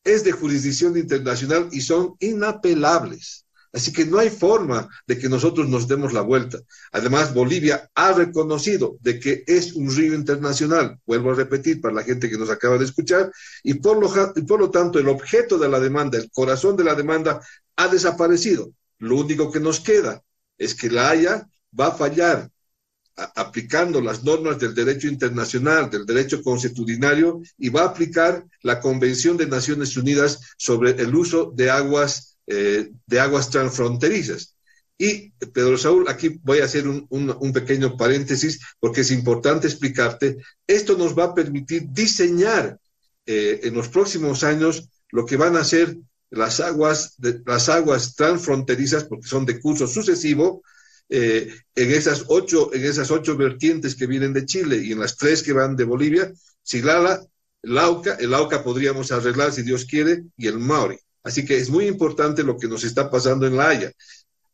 es 0.07 0.23
de 0.23 0.31
jurisdicción 0.31 0.97
internacional 0.97 1.67
y 1.71 1.81
son 1.81 2.15
inapelables. 2.19 3.45
Así 3.73 3.91
que 3.91 4.05
no 4.05 4.17
hay 4.17 4.29
forma 4.29 4.87
de 5.05 5.19
que 5.19 5.27
nosotros 5.27 5.67
nos 5.67 5.87
demos 5.87 6.13
la 6.13 6.21
vuelta. 6.21 6.59
Además, 6.93 7.33
Bolivia 7.33 7.89
ha 7.93 8.13
reconocido 8.13 8.97
de 9.01 9.19
que 9.19 9.43
es 9.45 9.73
un 9.73 9.93
río 9.93 10.15
internacional, 10.15 10.97
vuelvo 11.05 11.31
a 11.31 11.35
repetir 11.35 11.81
para 11.81 11.93
la 11.93 12.03
gente 12.03 12.29
que 12.29 12.37
nos 12.37 12.49
acaba 12.49 12.77
de 12.77 12.85
escuchar, 12.85 13.31
y 13.63 13.75
por 13.75 13.99
lo, 13.99 14.33
y 14.35 14.41
por 14.43 14.59
lo 14.59 14.71
tanto 14.71 14.97
el 14.97 15.09
objeto 15.09 15.57
de 15.57 15.67
la 15.67 15.79
demanda, 15.79 16.17
el 16.17 16.31
corazón 16.31 16.77
de 16.77 16.85
la 16.85 16.95
demanda, 16.95 17.41
ha 17.75 17.87
desaparecido. 17.89 18.71
Lo 18.99 19.17
único 19.17 19.51
que 19.51 19.59
nos 19.59 19.81
queda 19.81 20.23
es 20.57 20.73
que 20.73 20.89
la 20.89 21.09
Haya 21.09 21.47
va 21.77 21.87
a 21.87 21.91
fallar 21.91 22.49
aplicando 23.17 23.99
las 23.99 24.23
normas 24.23 24.59
del 24.59 24.75
derecho 24.75 25.07
internacional, 25.07 25.89
del 25.89 26.05
derecho 26.05 26.43
constitucionario, 26.43 27.41
y 27.57 27.69
va 27.69 27.81
a 27.81 27.87
aplicar 27.87 28.45
la 28.61 28.79
Convención 28.79 29.37
de 29.37 29.47
Naciones 29.47 29.97
Unidas 29.97 30.39
sobre 30.57 30.91
el 30.91 31.15
uso 31.15 31.51
de 31.55 31.71
aguas, 31.71 32.37
eh, 32.45 32.91
de 33.05 33.19
aguas 33.19 33.49
transfronterizas. 33.49 34.55
Y, 34.99 35.29
Pedro 35.53 35.77
Saúl, 35.77 36.07
aquí 36.07 36.39
voy 36.43 36.59
a 36.59 36.65
hacer 36.65 36.87
un, 36.87 37.53
pequeño 37.53 37.97
paréntesis 37.97 38.59
porque 38.79 39.01
es 39.01 39.11
importante 39.11 39.67
explicarte, 39.67 40.37
esto 40.65 40.97
nos 40.97 41.17
va 41.17 41.25
a 41.25 41.35
permitir 41.35 41.87
diseñar 41.89 42.79
eh, 43.25 43.61
en 43.63 43.73
los 43.73 43.89
próximos 43.89 44.43
años 44.43 44.89
lo 45.11 45.25
que 45.25 45.37
van 45.37 45.55
a 45.55 45.63
ser 45.63 45.97
las 46.29 46.59
aguas, 46.59 47.15
las 47.45 47.69
aguas 47.69 48.15
transfronterizas, 48.15 49.05
porque 49.05 49.27
son 49.27 49.45
de 49.45 49.59
curso 49.59 49.87
sucesivo, 49.87 50.61
eh, 51.09 51.53
en, 51.75 51.91
esas 51.91 52.25
ocho, 52.27 52.73
en 52.73 52.83
esas 52.83 53.11
ocho 53.11 53.37
vertientes 53.37 53.95
que 53.95 54.07
vienen 54.07 54.33
de 54.33 54.45
Chile 54.45 54.77
y 54.83 54.91
en 54.91 54.99
las 54.99 55.15
tres 55.15 55.41
que 55.41 55.53
van 55.53 55.75
de 55.75 55.85
Bolivia, 55.85 56.31
Silala, 56.61 57.21
el 57.63 57.77
Auca, 57.77 58.15
el 58.19 58.33
Auca 58.33 58.63
podríamos 58.63 59.11
arreglar 59.11 59.51
si 59.51 59.61
Dios 59.63 59.85
quiere, 59.85 60.23
y 60.37 60.47
el 60.47 60.59
Mauri. 60.59 60.97
Así 61.23 61.45
que 61.45 61.57
es 61.57 61.69
muy 61.69 61.87
importante 61.87 62.43
lo 62.43 62.57
que 62.57 62.67
nos 62.67 62.83
está 62.83 63.09
pasando 63.09 63.45
en 63.45 63.57
La 63.57 63.69
Haya. 63.69 63.91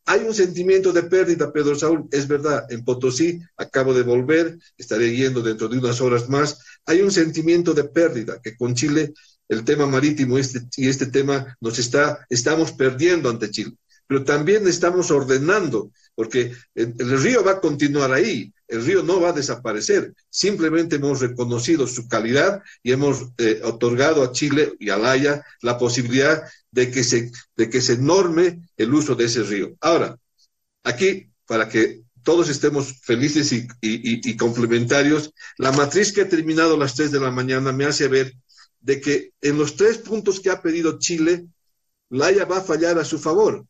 Hay 0.05 0.21
un 0.21 0.33
sentimiento 0.33 0.91
de 0.91 1.03
pérdida, 1.03 1.53
Pedro 1.53 1.75
Saúl, 1.75 2.07
es 2.11 2.27
verdad, 2.27 2.65
en 2.69 2.83
Potosí, 2.83 3.39
acabo 3.55 3.93
de 3.93 4.03
volver, 4.03 4.57
estaré 4.77 5.15
yendo 5.15 5.41
dentro 5.41 5.69
de 5.69 5.77
unas 5.77 6.01
horas 6.01 6.27
más, 6.29 6.59
hay 6.85 7.01
un 7.01 7.11
sentimiento 7.11 7.73
de 7.73 7.85
pérdida 7.85 8.41
que 8.43 8.57
con 8.57 8.75
Chile 8.75 9.13
el 9.47 9.63
tema 9.63 9.85
marítimo 9.85 10.37
este, 10.37 10.61
y 10.75 10.89
este 10.89 11.05
tema 11.05 11.55
nos 11.61 11.79
está, 11.79 12.25
estamos 12.29 12.73
perdiendo 12.73 13.29
ante 13.29 13.49
Chile, 13.49 13.77
pero 14.07 14.23
también 14.23 14.67
estamos 14.67 15.09
ordenando 15.11 15.91
porque 16.15 16.53
el, 16.75 17.21
río 17.21 17.43
va 17.43 17.53
a 17.53 17.61
continuar 17.61 18.11
ahí, 18.11 18.53
el 18.67 18.85
río 18.85 19.03
no 19.03 19.19
va 19.19 19.29
a 19.29 19.33
desaparecer, 19.33 20.13
simplemente 20.29 20.97
hemos 20.97 21.21
reconocido 21.21 21.87
su 21.87 22.07
calidad 22.07 22.61
y 22.81 22.91
hemos 22.91 23.27
eh, 23.37 23.61
otorgado 23.63 24.23
a 24.23 24.31
Chile 24.31 24.73
y 24.79 24.89
a 24.89 24.97
Laia 24.97 25.45
la 25.61 25.77
posibilidad 25.77 26.43
de 26.71 26.91
que, 26.91 27.03
se, 27.03 27.31
de 27.55 27.69
que 27.69 27.81
norme 27.97 28.67
el 28.77 28.93
uso 28.93 29.15
de 29.15 29.25
ese 29.25 29.43
río. 29.43 29.75
Ahora, 29.81 30.17
aquí, 30.83 31.29
para 31.45 31.69
que 31.69 32.03
todos 32.23 32.49
estemos 32.49 33.01
felices 33.01 33.51
y, 33.51 33.67
y, 33.81 34.37
complementarios, 34.37 35.33
la 35.57 35.71
matriz 35.71 36.13
que 36.13 36.21
ha 36.21 36.29
terminado 36.29 36.75
a 36.75 36.77
las 36.77 36.95
3 36.95 37.11
de 37.11 37.19
la 37.19 37.31
mañana 37.31 37.71
me 37.73 37.85
hace 37.85 38.07
ver 38.07 38.33
de 38.79 39.01
que 39.01 39.31
en 39.41 39.57
los 39.57 39.75
tres 39.75 39.97
puntos 39.97 40.39
que 40.39 40.49
ha 40.49 40.61
pedido 40.61 40.99
Chile, 40.99 41.47
Laia 42.09 42.45
va 42.45 42.57
a 42.57 42.63
fallar 42.63 42.97
a 42.97 43.05
su 43.05 43.19
favor. 43.19 43.65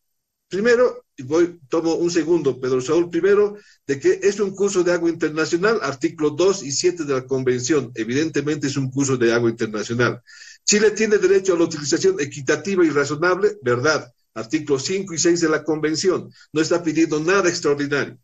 Primero, 0.49 1.02
voy, 1.19 1.59
tomo 1.69 1.93
un 1.95 2.09
segundo, 2.09 2.59
Pedro 2.59 2.81
Saúl, 2.81 3.09
primero, 3.09 3.55
de 3.85 3.99
que 3.99 4.19
es 4.23 4.39
un 4.39 4.51
curso 4.55 4.83
de 4.83 4.93
agua 4.93 5.09
internacional, 5.09 5.79
artículo 5.81 6.31
2 6.31 6.63
y 6.63 6.71
7 6.71 7.03
de 7.03 7.13
la 7.13 7.27
convención. 7.27 7.91
Evidentemente 7.93 8.67
es 8.67 8.77
un 8.77 8.89
curso 8.89 9.17
de 9.17 9.31
agua 9.31 9.49
internacional. 9.49 10.21
Chile 10.65 10.91
tiene 10.91 11.17
derecho 11.17 11.53
a 11.53 11.57
la 11.57 11.65
utilización 11.65 12.19
equitativa 12.19 12.83
y 12.85 12.89
razonable, 12.89 13.57
verdad. 13.61 14.11
Artículo 14.33 14.79
5 14.79 15.13
y 15.13 15.17
6 15.19 15.41
de 15.41 15.49
la 15.49 15.63
convención. 15.63 16.31
No 16.51 16.61
está 16.61 16.81
pidiendo 16.81 17.19
nada 17.19 17.49
extraordinario. 17.49 18.17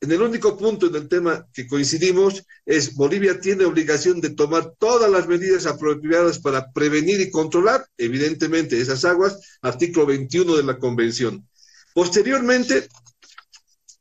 En 0.00 0.12
el 0.12 0.20
único 0.20 0.56
punto 0.58 0.86
en 0.86 0.94
el 0.96 1.08
tema 1.08 1.48
que 1.52 1.66
coincidimos 1.66 2.44
es 2.66 2.94
Bolivia 2.94 3.40
tiene 3.40 3.64
obligación 3.64 4.20
de 4.20 4.30
tomar 4.30 4.74
todas 4.78 5.10
las 5.10 5.26
medidas 5.26 5.64
apropiadas 5.64 6.38
para 6.40 6.70
prevenir 6.72 7.22
y 7.22 7.30
controlar, 7.30 7.86
evidentemente, 7.96 8.78
esas 8.78 9.04
aguas, 9.06 9.58
artículo 9.62 10.04
21 10.04 10.56
de 10.56 10.62
la 10.62 10.78
Convención. 10.78 11.48
Posteriormente, 11.94 12.88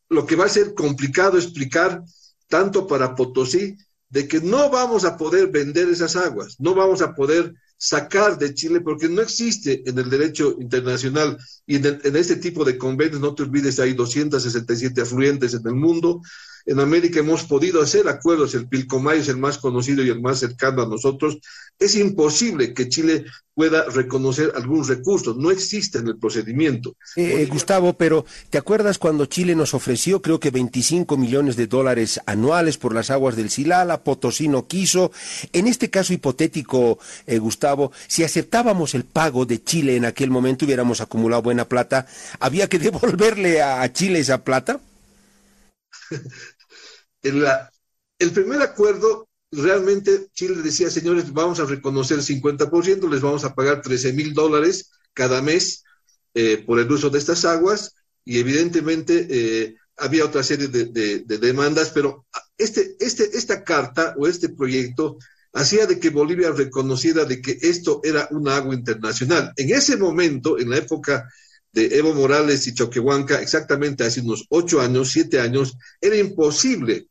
lo 0.10 0.26
que 0.26 0.36
va 0.36 0.46
a 0.46 0.50
ser 0.50 0.74
complicado 0.74 1.38
explicar, 1.38 2.04
tanto 2.50 2.86
para 2.88 3.16
Potosí, 3.16 3.78
de 4.10 4.28
que 4.28 4.42
no 4.42 4.70
vamos 4.70 5.06
a 5.06 5.16
poder 5.16 5.48
vender 5.48 5.88
esas 5.90 6.16
aguas, 6.16 6.56
no 6.60 6.76
vamos 6.76 7.02
a 7.02 7.16
poder 7.16 7.54
sacar 7.78 8.38
de 8.38 8.54
Chile 8.54 8.82
porque 8.82 9.10
no 9.10 9.22
existe 9.22 9.84
en 9.88 9.98
el 9.98 10.10
derecho 10.10 10.56
internacional 10.60 11.38
y 11.66 11.78
en, 11.78 12.00
en 12.04 12.16
este 12.16 12.36
tipo 12.36 12.66
de 12.66 12.78
convenios, 12.78 13.22
no 13.22 13.34
te 13.36 13.44
olvides, 13.44 13.80
hay 13.80 13.94
267 13.94 15.02
afluentes 15.02 15.54
en 15.54 15.66
el 15.66 15.76
mundo, 15.76 16.22
en 16.66 16.80
América 16.80 17.20
hemos 17.20 17.44
podido 17.44 17.82
hacer 17.82 18.08
acuerdos, 18.08 18.56
el 18.56 18.68
Pilcomayo 18.68 19.22
es 19.22 19.28
el 19.28 19.38
más 19.38 19.58
conocido 19.58 20.04
y 20.04 20.10
el 20.10 20.22
más 20.22 20.40
cercano 20.40 20.84
a 20.84 20.88
nosotros, 20.88 21.38
es 21.80 21.96
imposible 21.96 22.74
que 22.74 22.88
Chile 22.88 23.26
pueda 23.54 23.86
reconocer 23.90 24.52
algún 24.56 24.88
recurso, 24.88 25.36
no 25.36 25.52
existe 25.52 26.00
en 26.00 26.08
el 26.08 26.18
procedimiento. 26.18 26.96
Eh, 27.16 27.48
Gustavo, 27.52 27.94
pero 27.94 28.26
¿te 28.50 28.58
acuerdas 28.58 28.98
cuando 28.98 29.26
Chile 29.26 29.56
nos 29.56 29.74
ofreció 29.74 30.22
creo 30.22 30.40
que 30.40 30.50
25 30.50 31.18
millones 31.18 31.56
de 31.56 31.68
dólares 31.68 32.20
anuales 32.26 32.78
por 32.78 32.96
las 32.96 33.12
aguas 33.12 33.36
del 33.36 33.50
Silala, 33.50 34.04
Potosí 34.04 34.48
no 34.48 34.68
quiso? 34.68 35.12
En 35.52 35.68
este 35.68 35.90
caso 35.90 36.14
hipotético, 36.14 36.98
eh, 37.28 37.38
Gustavo, 37.38 37.92
si 38.08 38.24
aceptábamos 38.24 38.96
el 38.96 39.04
pago 39.04 39.46
de 39.46 39.64
Chile 39.64 39.98
en 39.98 40.06
aquel 40.06 40.32
momento, 40.32 40.66
hubiéramos 40.66 41.02
acumulado 41.02 41.44
buena 41.44 41.66
plata, 41.66 42.08
¿había 42.40 42.68
que 42.68 42.80
devolverle 42.84 43.62
a 43.62 43.92
Chile 43.92 44.20
esa 44.20 44.44
plata? 44.44 44.80
el 48.20 48.32
primer 48.32 48.62
acuerdo, 48.62 49.30
realmente 49.52 50.28
Chile 50.34 50.62
decía, 50.62 50.90
señores, 50.90 51.32
vamos 51.32 51.60
a 51.60 51.66
reconocer 51.66 52.20
el 52.20 52.26
50%, 52.26 53.10
les 53.10 53.22
vamos 53.22 53.44
a 53.44 53.54
pagar 53.54 53.82
13 53.82 54.14
mil 54.14 54.34
dólares 54.34 54.92
cada 55.14 55.42
mes 55.42 55.84
eh, 56.34 56.64
por 56.66 56.80
el 56.80 56.92
uso 56.92 57.10
de 57.10 57.20
estas 57.20 57.46
aguas 57.46 57.96
y 58.26 58.40
evidentemente 58.40 59.28
eh, 59.30 59.76
había 59.98 60.26
otra 60.26 60.44
serie 60.44 60.68
de, 60.68 61.20
demandas, 61.26 61.92
pero 61.92 62.26
este, 62.58 62.96
este, 63.00 63.38
esta 63.38 63.64
carta 63.64 64.16
o 64.18 64.28
este 64.28 64.50
proyecto 64.50 65.18
hacía 65.54 65.86
de 65.86 66.00
que 66.00 66.10
Bolivia 66.10 66.52
reconociera 66.52 67.26
de 67.26 67.42
que 67.42 67.58
esto 67.62 68.02
era 68.04 68.28
una 68.32 68.56
agua 68.56 68.74
internacional. 68.74 69.54
En 69.56 69.70
ese 69.72 69.98
momento, 69.98 70.58
en 70.58 70.72
la 70.72 70.78
época 70.78 71.30
de 71.74 71.98
Evo 71.98 72.14
Morales 72.14 72.66
y 72.68 72.74
Choquehuanca, 72.74 73.42
exactamente 73.42 74.04
hace 74.04 74.22
unos 74.22 74.46
ocho 74.50 74.80
años, 74.80 75.12
siete 75.12 75.40
años, 75.40 75.76
era 76.00 76.16
imposible 76.16 77.08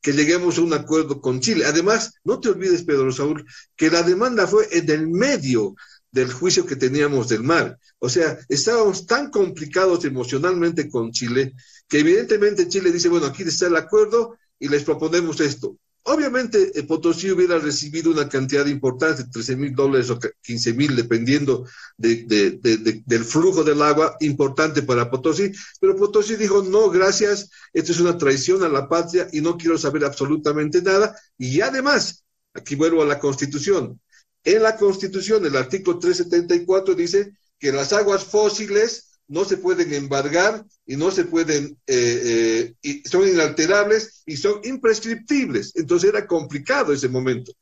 que 0.00 0.12
lleguemos 0.12 0.58
a 0.58 0.62
un 0.62 0.72
acuerdo 0.72 1.20
con 1.20 1.40
Chile. 1.40 1.64
Además, 1.66 2.14
no 2.24 2.40
te 2.40 2.48
olvides, 2.48 2.84
Pedro 2.84 3.12
Saúl, 3.12 3.44
que 3.76 3.90
la 3.90 4.02
demanda 4.02 4.46
fue 4.46 4.68
en 4.70 4.90
el 4.90 5.08
medio 5.08 5.74
del 6.10 6.32
juicio 6.32 6.64
que 6.64 6.76
teníamos 6.76 7.28
del 7.28 7.42
mar. 7.42 7.78
O 7.98 8.08
sea, 8.08 8.38
estábamos 8.48 9.06
tan 9.06 9.30
complicados 9.30 10.04
emocionalmente 10.04 10.88
con 10.88 11.12
Chile 11.12 11.52
que 11.88 11.98
evidentemente 11.98 12.68
Chile 12.68 12.90
dice, 12.90 13.08
bueno, 13.08 13.26
aquí 13.26 13.42
está 13.42 13.66
el 13.66 13.76
acuerdo 13.76 14.36
y 14.58 14.68
les 14.68 14.82
proponemos 14.84 15.40
esto. 15.40 15.76
Obviamente, 16.08 16.70
eh, 16.78 16.84
Potosí 16.84 17.32
hubiera 17.32 17.58
recibido 17.58 18.12
una 18.12 18.28
cantidad 18.28 18.64
importante, 18.66 19.24
13 19.24 19.56
mil 19.56 19.74
dólares 19.74 20.08
o 20.10 20.20
15 20.40 20.72
mil, 20.74 20.94
dependiendo 20.94 21.66
del 21.96 23.24
flujo 23.24 23.64
del 23.64 23.82
agua, 23.82 24.16
importante 24.20 24.82
para 24.82 25.10
Potosí. 25.10 25.50
Pero 25.80 25.96
Potosí 25.96 26.36
dijo, 26.36 26.62
no, 26.62 26.90
gracias, 26.90 27.50
esto 27.72 27.90
es 27.90 27.98
una 27.98 28.16
traición 28.16 28.62
a 28.62 28.68
la 28.68 28.88
patria 28.88 29.26
y 29.32 29.40
no 29.40 29.56
quiero 29.56 29.76
saber 29.78 30.04
absolutamente 30.04 30.80
nada. 30.80 31.16
Y 31.38 31.60
además, 31.60 32.24
aquí 32.54 32.76
vuelvo 32.76 33.02
a 33.02 33.06
la 33.06 33.18
Constitución. 33.18 34.00
En 34.44 34.62
la 34.62 34.76
Constitución, 34.76 35.44
el 35.44 35.56
artículo 35.56 35.98
374 35.98 36.94
dice 36.94 37.32
que 37.58 37.72
las 37.72 37.92
aguas 37.92 38.22
fósiles 38.22 39.05
no 39.28 39.44
se 39.44 39.56
pueden 39.56 39.92
embargar 39.92 40.64
y 40.86 40.96
no 40.96 41.10
se 41.10 41.24
pueden, 41.24 41.78
eh, 41.86 42.22
eh, 42.24 42.74
y 42.82 43.08
son 43.08 43.28
inalterables 43.28 44.22
y 44.26 44.36
son 44.36 44.60
imprescriptibles. 44.64 45.72
Entonces 45.74 46.10
era 46.10 46.26
complicado 46.26 46.92
ese 46.92 47.08
momento. 47.08 47.52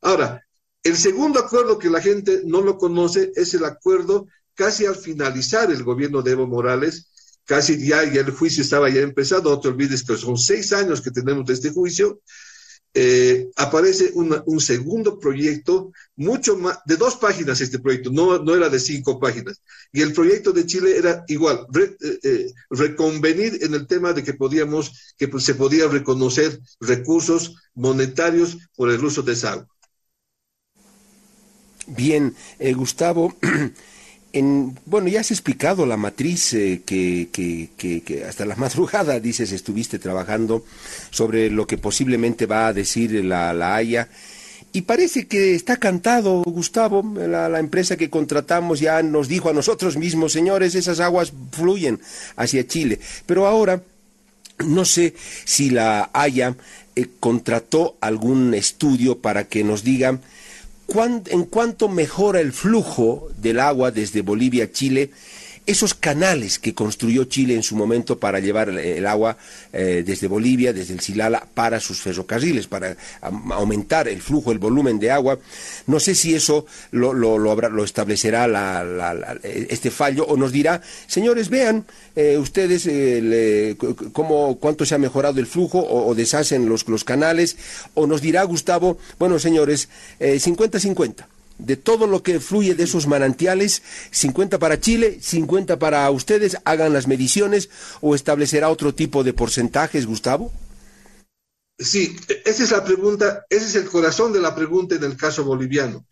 Ahora, 0.00 0.42
el 0.82 0.96
segundo 0.96 1.40
acuerdo 1.40 1.78
que 1.78 1.90
la 1.90 2.00
gente 2.00 2.42
no 2.44 2.62
lo 2.62 2.78
conoce 2.78 3.32
es 3.34 3.52
el 3.54 3.64
acuerdo 3.64 4.26
casi 4.54 4.86
al 4.86 4.96
finalizar 4.96 5.70
el 5.70 5.84
gobierno 5.84 6.22
de 6.22 6.32
Evo 6.32 6.46
Morales, 6.46 7.10
casi 7.44 7.86
ya, 7.86 8.04
ya 8.04 8.20
el 8.20 8.30
juicio 8.30 8.62
estaba 8.62 8.88
ya 8.88 9.00
empezado, 9.00 9.50
no 9.50 9.60
te 9.60 9.68
olvides 9.68 10.04
que 10.04 10.16
son 10.16 10.38
seis 10.38 10.72
años 10.72 11.00
que 11.00 11.10
tenemos 11.10 11.44
de 11.46 11.54
este 11.54 11.70
juicio, 11.70 12.20
eh, 12.92 13.48
aparece 13.56 14.10
un 14.14 14.60
segundo 14.60 15.18
proyecto, 15.20 15.92
mucho 16.16 16.56
más, 16.56 16.78
de 16.86 16.96
dos 16.96 17.16
páginas 17.16 17.60
este 17.60 17.78
proyecto, 17.78 18.10
no, 18.10 18.42
no 18.42 18.54
era 18.54 18.68
de 18.68 18.80
cinco 18.80 19.20
páginas. 19.20 19.62
Y 19.92 20.02
el 20.02 20.12
proyecto 20.12 20.52
de 20.52 20.66
Chile 20.66 20.96
era 20.96 21.24
igual, 21.28 21.66
eh, 21.78 22.18
eh, 22.22 22.46
reconvenir 22.70 23.58
en 23.62 23.74
el 23.74 23.86
tema 23.86 24.12
de 24.12 24.24
que 24.24 24.34
podíamos, 24.34 25.14
que 25.16 25.28
pues, 25.28 25.44
se 25.44 25.54
podía 25.54 25.86
reconocer 25.86 26.58
recursos 26.80 27.54
monetarios 27.74 28.58
por 28.74 28.90
el 28.90 29.04
uso 29.04 29.22
de 29.22 29.32
esa 29.34 29.52
agua. 29.52 29.68
Bien, 31.86 32.34
Gustavo. 32.74 33.36
bueno, 34.32 35.08
ya 35.08 35.20
has 35.20 35.30
explicado 35.30 35.86
la 35.86 35.96
matriz 35.96 36.52
eh, 36.54 36.82
que, 36.84 37.28
que, 37.32 38.24
hasta 38.28 38.44
la 38.44 38.56
madrugada, 38.56 39.18
dices, 39.20 39.52
estuviste 39.52 39.98
trabajando 39.98 40.64
sobre 41.10 41.50
lo 41.50 41.66
que 41.66 41.78
posiblemente 41.78 42.46
va 42.46 42.68
a 42.68 42.72
decir 42.72 43.24
la, 43.24 43.52
la 43.52 43.74
Haya. 43.74 44.08
Y 44.72 44.82
parece 44.82 45.26
que 45.26 45.56
está 45.56 45.78
cantado, 45.78 46.42
Gustavo, 46.42 47.02
la, 47.16 47.48
la, 47.48 47.58
empresa 47.58 47.96
que 47.96 48.08
contratamos 48.08 48.78
ya 48.78 49.02
nos 49.02 49.26
dijo 49.26 49.50
a 49.50 49.52
nosotros 49.52 49.96
mismos, 49.96 50.32
señores, 50.32 50.76
esas 50.76 51.00
aguas 51.00 51.32
fluyen 51.50 52.00
hacia 52.36 52.66
Chile. 52.68 53.00
Pero 53.26 53.48
ahora, 53.48 53.82
no 54.64 54.84
sé 54.84 55.14
si 55.44 55.70
la 55.70 56.10
Haya 56.12 56.54
eh, 56.96 57.06
contrató 57.18 57.96
algún 58.00 58.54
estudio 58.54 59.18
para 59.18 59.44
que 59.44 59.64
nos 59.64 59.82
en 60.94 61.44
cuanto 61.44 61.88
mejora 61.88 62.40
el 62.40 62.52
flujo 62.52 63.28
del 63.36 63.60
agua 63.60 63.90
desde 63.90 64.22
Bolivia 64.22 64.64
a 64.64 64.70
Chile, 64.72 65.10
esos 65.66 65.94
canales 65.94 66.58
que 66.58 66.74
construyó 66.74 67.24
Chile 67.24 67.54
en 67.54 67.62
su 67.62 67.76
momento 67.76 68.18
para 68.18 68.40
llevar 68.40 68.70
el, 68.70 69.06
agua 69.06 69.36
eh, 69.72 70.02
desde 70.04 70.26
Bolivia, 70.26 70.72
desde 70.72 70.94
el 70.94 71.00
Silala, 71.00 71.46
para 71.54 71.80
sus 71.80 72.00
ferrocarriles, 72.00 72.66
para 72.66 72.96
aumentar 73.50 74.08
el 74.08 74.22
flujo, 74.22 74.52
el 74.52 74.58
volumen 74.58 74.98
de 74.98 75.10
agua. 75.10 75.38
No 75.86 76.00
sé 76.00 76.14
si 76.14 76.34
eso 76.34 76.66
lo, 76.90 77.12
lo, 77.12 77.84
establecerá 77.84 78.48
este 79.42 79.90
fallo 79.90 80.24
o 80.26 80.36
nos 80.36 80.52
dirá, 80.52 80.82
señores, 81.06 81.48
vean 81.48 81.84
eh, 82.16 82.36
ustedes 82.38 82.86
eh, 82.90 83.76
cómo, 84.12 84.58
cuánto 84.58 84.84
se 84.84 84.94
ha 84.94 84.98
mejorado 84.98 85.40
el 85.40 85.46
flujo 85.46 85.78
o, 85.78 86.14
deshacen 86.14 86.68
los, 86.68 86.88
los 86.88 87.04
canales, 87.04 87.56
o 87.94 88.06
nos 88.06 88.20
dirá 88.20 88.42
Gustavo, 88.44 88.98
bueno, 89.18 89.38
señores, 89.38 89.88
50-50 90.20 91.39
de 91.64 91.76
todo 91.76 92.06
lo 92.06 92.22
que 92.22 92.40
fluye 92.40 92.74
de 92.74 92.84
esos 92.84 93.06
manantiales, 93.06 93.82
50 94.10 94.58
para 94.58 94.80
Chile, 94.80 95.18
50 95.20 95.78
para 95.78 96.10
ustedes, 96.10 96.56
hagan 96.64 96.92
las 96.92 97.06
mediciones 97.06 97.70
o 98.00 98.14
establecerá 98.14 98.68
otro 98.68 98.94
tipo 98.94 99.24
de 99.24 99.32
porcentajes, 99.32 100.06
Gustavo? 100.06 100.52
Sí, 101.78 102.14
esa 102.44 102.64
es 102.64 102.70
la 102.72 102.84
pregunta, 102.84 103.46
ese 103.48 103.66
es 103.66 103.74
el 103.76 103.88
corazón 103.88 104.32
de 104.32 104.40
la 104.40 104.54
pregunta 104.54 104.96
en 104.96 105.04
el 105.04 105.16
caso 105.16 105.44
boliviano. 105.44 106.04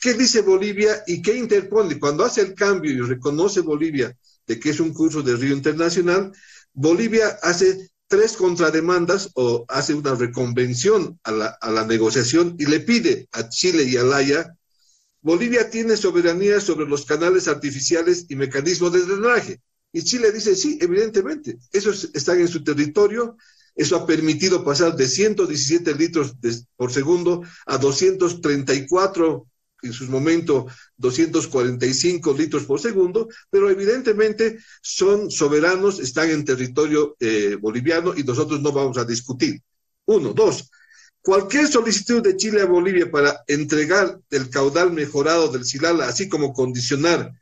¿Qué 0.00 0.14
dice 0.14 0.42
Bolivia 0.42 1.02
y 1.06 1.22
qué 1.22 1.36
interpone? 1.36 1.98
Cuando 1.98 2.24
hace 2.24 2.42
el 2.42 2.54
cambio 2.54 2.92
y 2.92 3.00
reconoce 3.00 3.60
Bolivia 3.60 4.16
de 4.46 4.60
que 4.60 4.70
es 4.70 4.78
un 4.78 4.92
curso 4.92 5.22
de 5.22 5.34
río 5.34 5.54
internacional, 5.54 6.32
Bolivia 6.72 7.38
hace 7.42 7.90
tres 8.06 8.36
contrademandas 8.36 9.30
o 9.34 9.64
hace 9.68 9.94
una 9.94 10.14
reconvención 10.14 11.18
a 11.24 11.32
la, 11.32 11.46
a 11.60 11.70
la 11.70 11.84
negociación 11.84 12.54
y 12.58 12.66
le 12.66 12.80
pide 12.80 13.28
a 13.32 13.48
Chile 13.48 13.84
y 13.84 13.96
a 13.96 14.04
Laia 14.04 14.54
Bolivia 15.26 15.68
tiene 15.68 15.96
soberanía 15.96 16.60
sobre 16.60 16.86
los 16.86 17.04
canales 17.04 17.48
artificiales 17.48 18.26
y 18.28 18.36
mecanismos 18.36 18.92
de 18.92 19.04
drenaje. 19.04 19.60
Y 19.92 20.02
Chile 20.02 20.30
dice, 20.30 20.54
sí, 20.54 20.78
evidentemente, 20.80 21.58
esos 21.72 22.10
están 22.14 22.38
en 22.38 22.46
su 22.46 22.62
territorio, 22.62 23.36
eso 23.74 23.96
ha 23.96 24.06
permitido 24.06 24.64
pasar 24.64 24.94
de 24.94 25.08
117 25.08 25.96
litros 25.96 26.36
por 26.76 26.92
segundo 26.92 27.42
a 27.66 27.76
234 27.76 29.48
en 29.82 29.92
su 29.92 30.04
momento 30.04 30.68
245 30.96 32.32
litros 32.32 32.62
por 32.62 32.78
segundo, 32.78 33.28
pero 33.50 33.68
evidentemente 33.68 34.60
son 34.80 35.32
soberanos, 35.32 35.98
están 35.98 36.30
en 36.30 36.44
territorio 36.44 37.16
eh, 37.18 37.56
boliviano 37.60 38.14
y 38.16 38.22
nosotros 38.22 38.60
no 38.60 38.70
vamos 38.70 38.96
a 38.96 39.04
discutir. 39.04 39.60
Uno, 40.04 40.32
dos, 40.32 40.70
cualquier 41.26 41.66
solicitud 41.66 42.22
de 42.22 42.36
Chile 42.36 42.62
a 42.62 42.66
Bolivia 42.66 43.10
para 43.10 43.42
entregar 43.48 44.20
el 44.30 44.48
caudal 44.48 44.92
mejorado 44.92 45.48
del 45.48 45.64
Silala, 45.64 46.06
así 46.06 46.28
como 46.28 46.52
condicionar, 46.52 47.32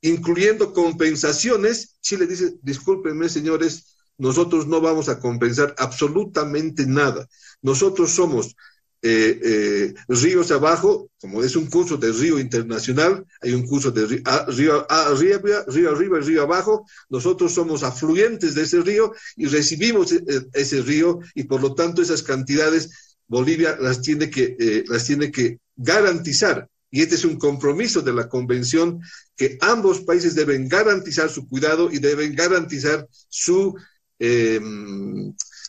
incluyendo 0.00 0.72
compensaciones, 0.72 1.98
Chile 2.00 2.26
dice, 2.26 2.54
discúlpenme 2.62 3.28
señores, 3.28 3.98
nosotros 4.16 4.66
no 4.66 4.80
vamos 4.80 5.10
a 5.10 5.18
compensar 5.18 5.74
absolutamente 5.76 6.86
nada. 6.86 7.28
Nosotros 7.60 8.12
somos 8.12 8.56
eh, 9.02 9.38
eh, 9.44 9.94
ríos 10.08 10.50
abajo, 10.50 11.10
como 11.20 11.42
es 11.42 11.54
un 11.54 11.66
curso 11.66 11.98
de 11.98 12.12
río 12.12 12.38
internacional, 12.38 13.26
hay 13.42 13.52
un 13.52 13.66
curso 13.66 13.90
de 13.90 14.06
río, 14.06 14.86
arriba, 14.88 15.64
río 15.68 15.90
arriba, 15.90 16.18
río 16.20 16.42
abajo, 16.42 16.86
nosotros 17.10 17.52
somos 17.52 17.82
afluentes 17.82 18.54
de 18.54 18.62
ese 18.62 18.80
río 18.80 19.12
y 19.36 19.44
recibimos 19.44 20.12
e, 20.12 20.24
e, 20.26 20.46
ese 20.54 20.80
río 20.80 21.20
y 21.34 21.42
por 21.42 21.60
lo 21.60 21.74
tanto 21.74 22.00
esas 22.00 22.22
cantidades 22.22 23.03
Bolivia 23.28 23.76
las 23.80 24.02
tiene 24.02 24.30
que, 24.30 24.56
eh, 24.58 24.84
las 24.86 25.06
tiene 25.06 25.30
que 25.30 25.58
garantizar. 25.76 26.68
Y 26.90 27.02
este 27.02 27.16
es 27.16 27.24
un 27.24 27.38
compromiso 27.38 28.02
de 28.02 28.12
la 28.12 28.28
convención 28.28 29.00
que 29.36 29.58
ambos 29.60 30.00
países 30.02 30.34
deben 30.34 30.68
garantizar 30.68 31.28
su 31.28 31.48
cuidado 31.48 31.90
y 31.90 31.98
deben 31.98 32.34
garantizar 32.34 33.08
su 33.28 33.74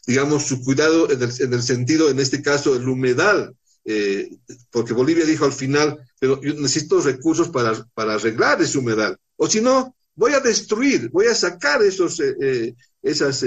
digamos, 0.05 0.45
su 0.45 0.63
cuidado 0.63 1.09
en 1.09 1.21
el, 1.21 1.63
sentido, 1.63 2.09
en 2.09 2.19
este 2.19 2.41
caso, 2.41 2.75
el 2.75 2.87
humedal, 2.87 3.55
eh, 3.85 4.29
porque 4.69 4.93
Bolivia 4.93 5.25
dijo 5.25 5.45
al 5.45 5.53
final, 5.53 5.99
pero 6.19 6.41
yo 6.41 6.53
necesito 6.53 7.01
recursos 7.01 7.49
para, 7.49 7.73
para 7.93 8.15
arreglar 8.15 8.61
ese 8.61 8.77
humedal, 8.77 9.17
o 9.35 9.47
si 9.47 9.61
no, 9.61 9.95
voy 10.15 10.33
a 10.33 10.39
destruir, 10.39 11.09
voy 11.09 11.27
a 11.27 11.35
sacar 11.35 11.81
esos, 11.83 12.19
eh, 12.19 12.75
eh, 13.05 13.11
esas, 13.11 13.45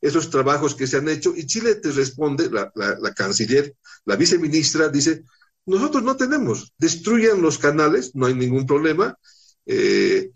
esos 0.00 0.30
trabajos 0.30 0.74
que 0.74 0.86
se 0.86 0.98
han 0.98 1.08
hecho, 1.08 1.34
y 1.36 1.46
Chile 1.46 1.76
te 1.76 1.90
responde, 1.92 2.50
la, 2.50 2.70
la 2.74 3.14
canciller, 3.14 3.74
la 4.04 4.16
viceministra 4.16 4.88
dice, 4.88 5.24
nosotros 5.66 6.02
no 6.02 6.16
tenemos, 6.16 6.72
destruyan 6.78 7.42
los 7.42 7.58
canales, 7.58 8.12
no 8.14 8.26
hay 8.26 8.34
ningún 8.34 8.66
problema, 8.66 9.16
eh, 9.66 10.30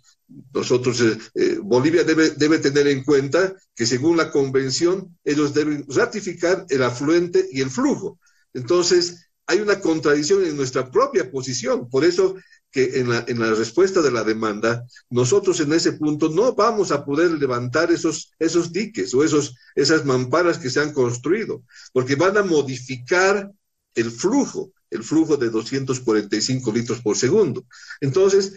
nosotros, 0.53 1.01
eh, 1.01 1.19
eh, 1.35 1.59
Bolivia 1.63 2.05
debe, 2.05 2.31
debe 2.31 2.59
tener 2.59 2.87
en 2.87 3.03
cuenta 3.03 3.55
que 3.75 3.87
según 3.87 4.17
la 4.17 4.31
convención, 4.31 5.17
ellos 5.25 5.55
deben 5.55 5.85
ratificar 5.89 6.67
el 6.69 6.83
afluente 6.83 7.49
y 7.51 7.61
el 7.61 7.71
flujo. 7.71 8.19
Entonces, 8.53 9.31
hay 9.47 9.61
una 9.61 9.81
contradicción 9.81 10.45
en 10.45 10.57
nuestra 10.57 10.91
propia 10.91 11.31
posición. 11.31 11.89
Por 11.89 12.05
eso 12.05 12.37
que 12.73 12.99
en 13.01 13.11
la, 13.11 13.25
en 13.29 13.39
la 13.39 13.55
respuesta 13.55 14.01
de 14.01 14.11
la 14.11 14.25
demanda, 14.25 14.85
nosotros 15.11 15.61
en 15.61 15.73
ese 15.75 15.93
punto 15.93 16.31
no 16.31 16.55
vamos 16.55 16.91
a 16.91 17.05
poder 17.05 17.31
levantar 17.33 17.93
esos, 17.93 18.33
esos 18.39 18.73
diques 18.73 19.13
o 19.15 19.23
esos, 19.23 19.55
esas 19.75 20.05
mamparas 20.05 20.59
que 20.59 20.71
se 20.71 20.81
han 20.81 20.93
construido, 20.93 21.63
porque 21.93 22.17
van 22.17 22.39
a 22.39 22.43
modificar 22.43 23.53
el 23.95 24.11
flujo, 24.11 24.73
el 24.91 25.05
flujo 25.05 25.37
de 25.37 25.51
245 25.51 26.73
litros 26.73 27.03
por 27.03 27.17
segundo. 27.17 27.67
Entonces, 28.01 28.55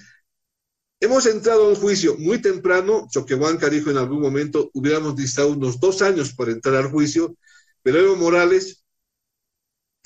Hemos 1.02 1.26
entrado 1.26 1.66
a 1.66 1.70
un 1.70 1.76
juicio 1.76 2.16
muy 2.18 2.40
temprano. 2.40 3.08
Choquehuanca 3.12 3.70
dijo 3.70 3.92
en 3.92 3.98
algún 3.98 4.22
momento, 4.22 4.72
hubiéramos 4.74 5.16
necesitado 5.16 5.50
unos 5.50 5.80
dos 5.80 6.02
años 6.02 6.34
para 6.34 6.52
entrar 6.52 6.76
al 6.76 6.90
juicio, 6.90 7.36
pero 7.84 8.00
Evo 8.00 8.16
Morales 8.16 8.85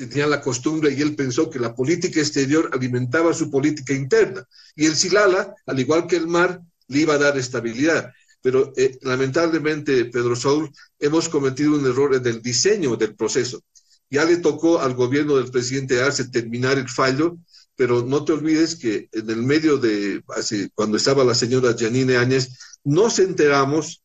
tenía 0.07 0.27
la 0.27 0.41
costumbre 0.41 0.93
y 0.93 1.01
él 1.01 1.15
pensó 1.15 1.49
que 1.49 1.59
la 1.59 1.75
política 1.75 2.19
exterior 2.19 2.69
alimentaba 2.73 3.33
su 3.33 3.51
política 3.51 3.93
interna. 3.93 4.47
Y 4.75 4.85
el 4.85 4.95
Silala, 4.95 5.53
al 5.65 5.79
igual 5.79 6.07
que 6.07 6.15
el 6.15 6.27
mar, 6.27 6.61
le 6.87 6.99
iba 6.99 7.15
a 7.15 7.19
dar 7.19 7.37
estabilidad. 7.37 8.11
Pero 8.41 8.71
eh, 8.77 8.97
lamentablemente, 9.01 10.05
Pedro 10.05 10.35
Saúl, 10.35 10.71
hemos 10.99 11.27
cometido 11.27 11.75
un 11.75 11.85
error 11.85 12.15
en 12.15 12.25
el 12.25 12.41
diseño 12.41 12.95
del 12.95 13.15
proceso. 13.15 13.61
Ya 14.09 14.25
le 14.25 14.37
tocó 14.37 14.79
al 14.79 14.95
gobierno 14.95 15.35
del 15.35 15.51
presidente 15.51 16.01
Arce 16.01 16.29
terminar 16.29 16.77
el 16.77 16.89
fallo 16.89 17.37
pero 17.79 18.03
no 18.03 18.25
te 18.25 18.33
olvides 18.33 18.75
que 18.75 19.07
en 19.13 19.29
el 19.29 19.41
medio 19.41 19.77
de, 19.77 20.21
cuando 20.75 20.97
estaba 20.97 21.23
la 21.23 21.33
señora 21.33 21.73
Janine 21.79 22.17
Áñez, 22.17 22.49
nos 22.83 23.19
enteramos, 23.19 24.03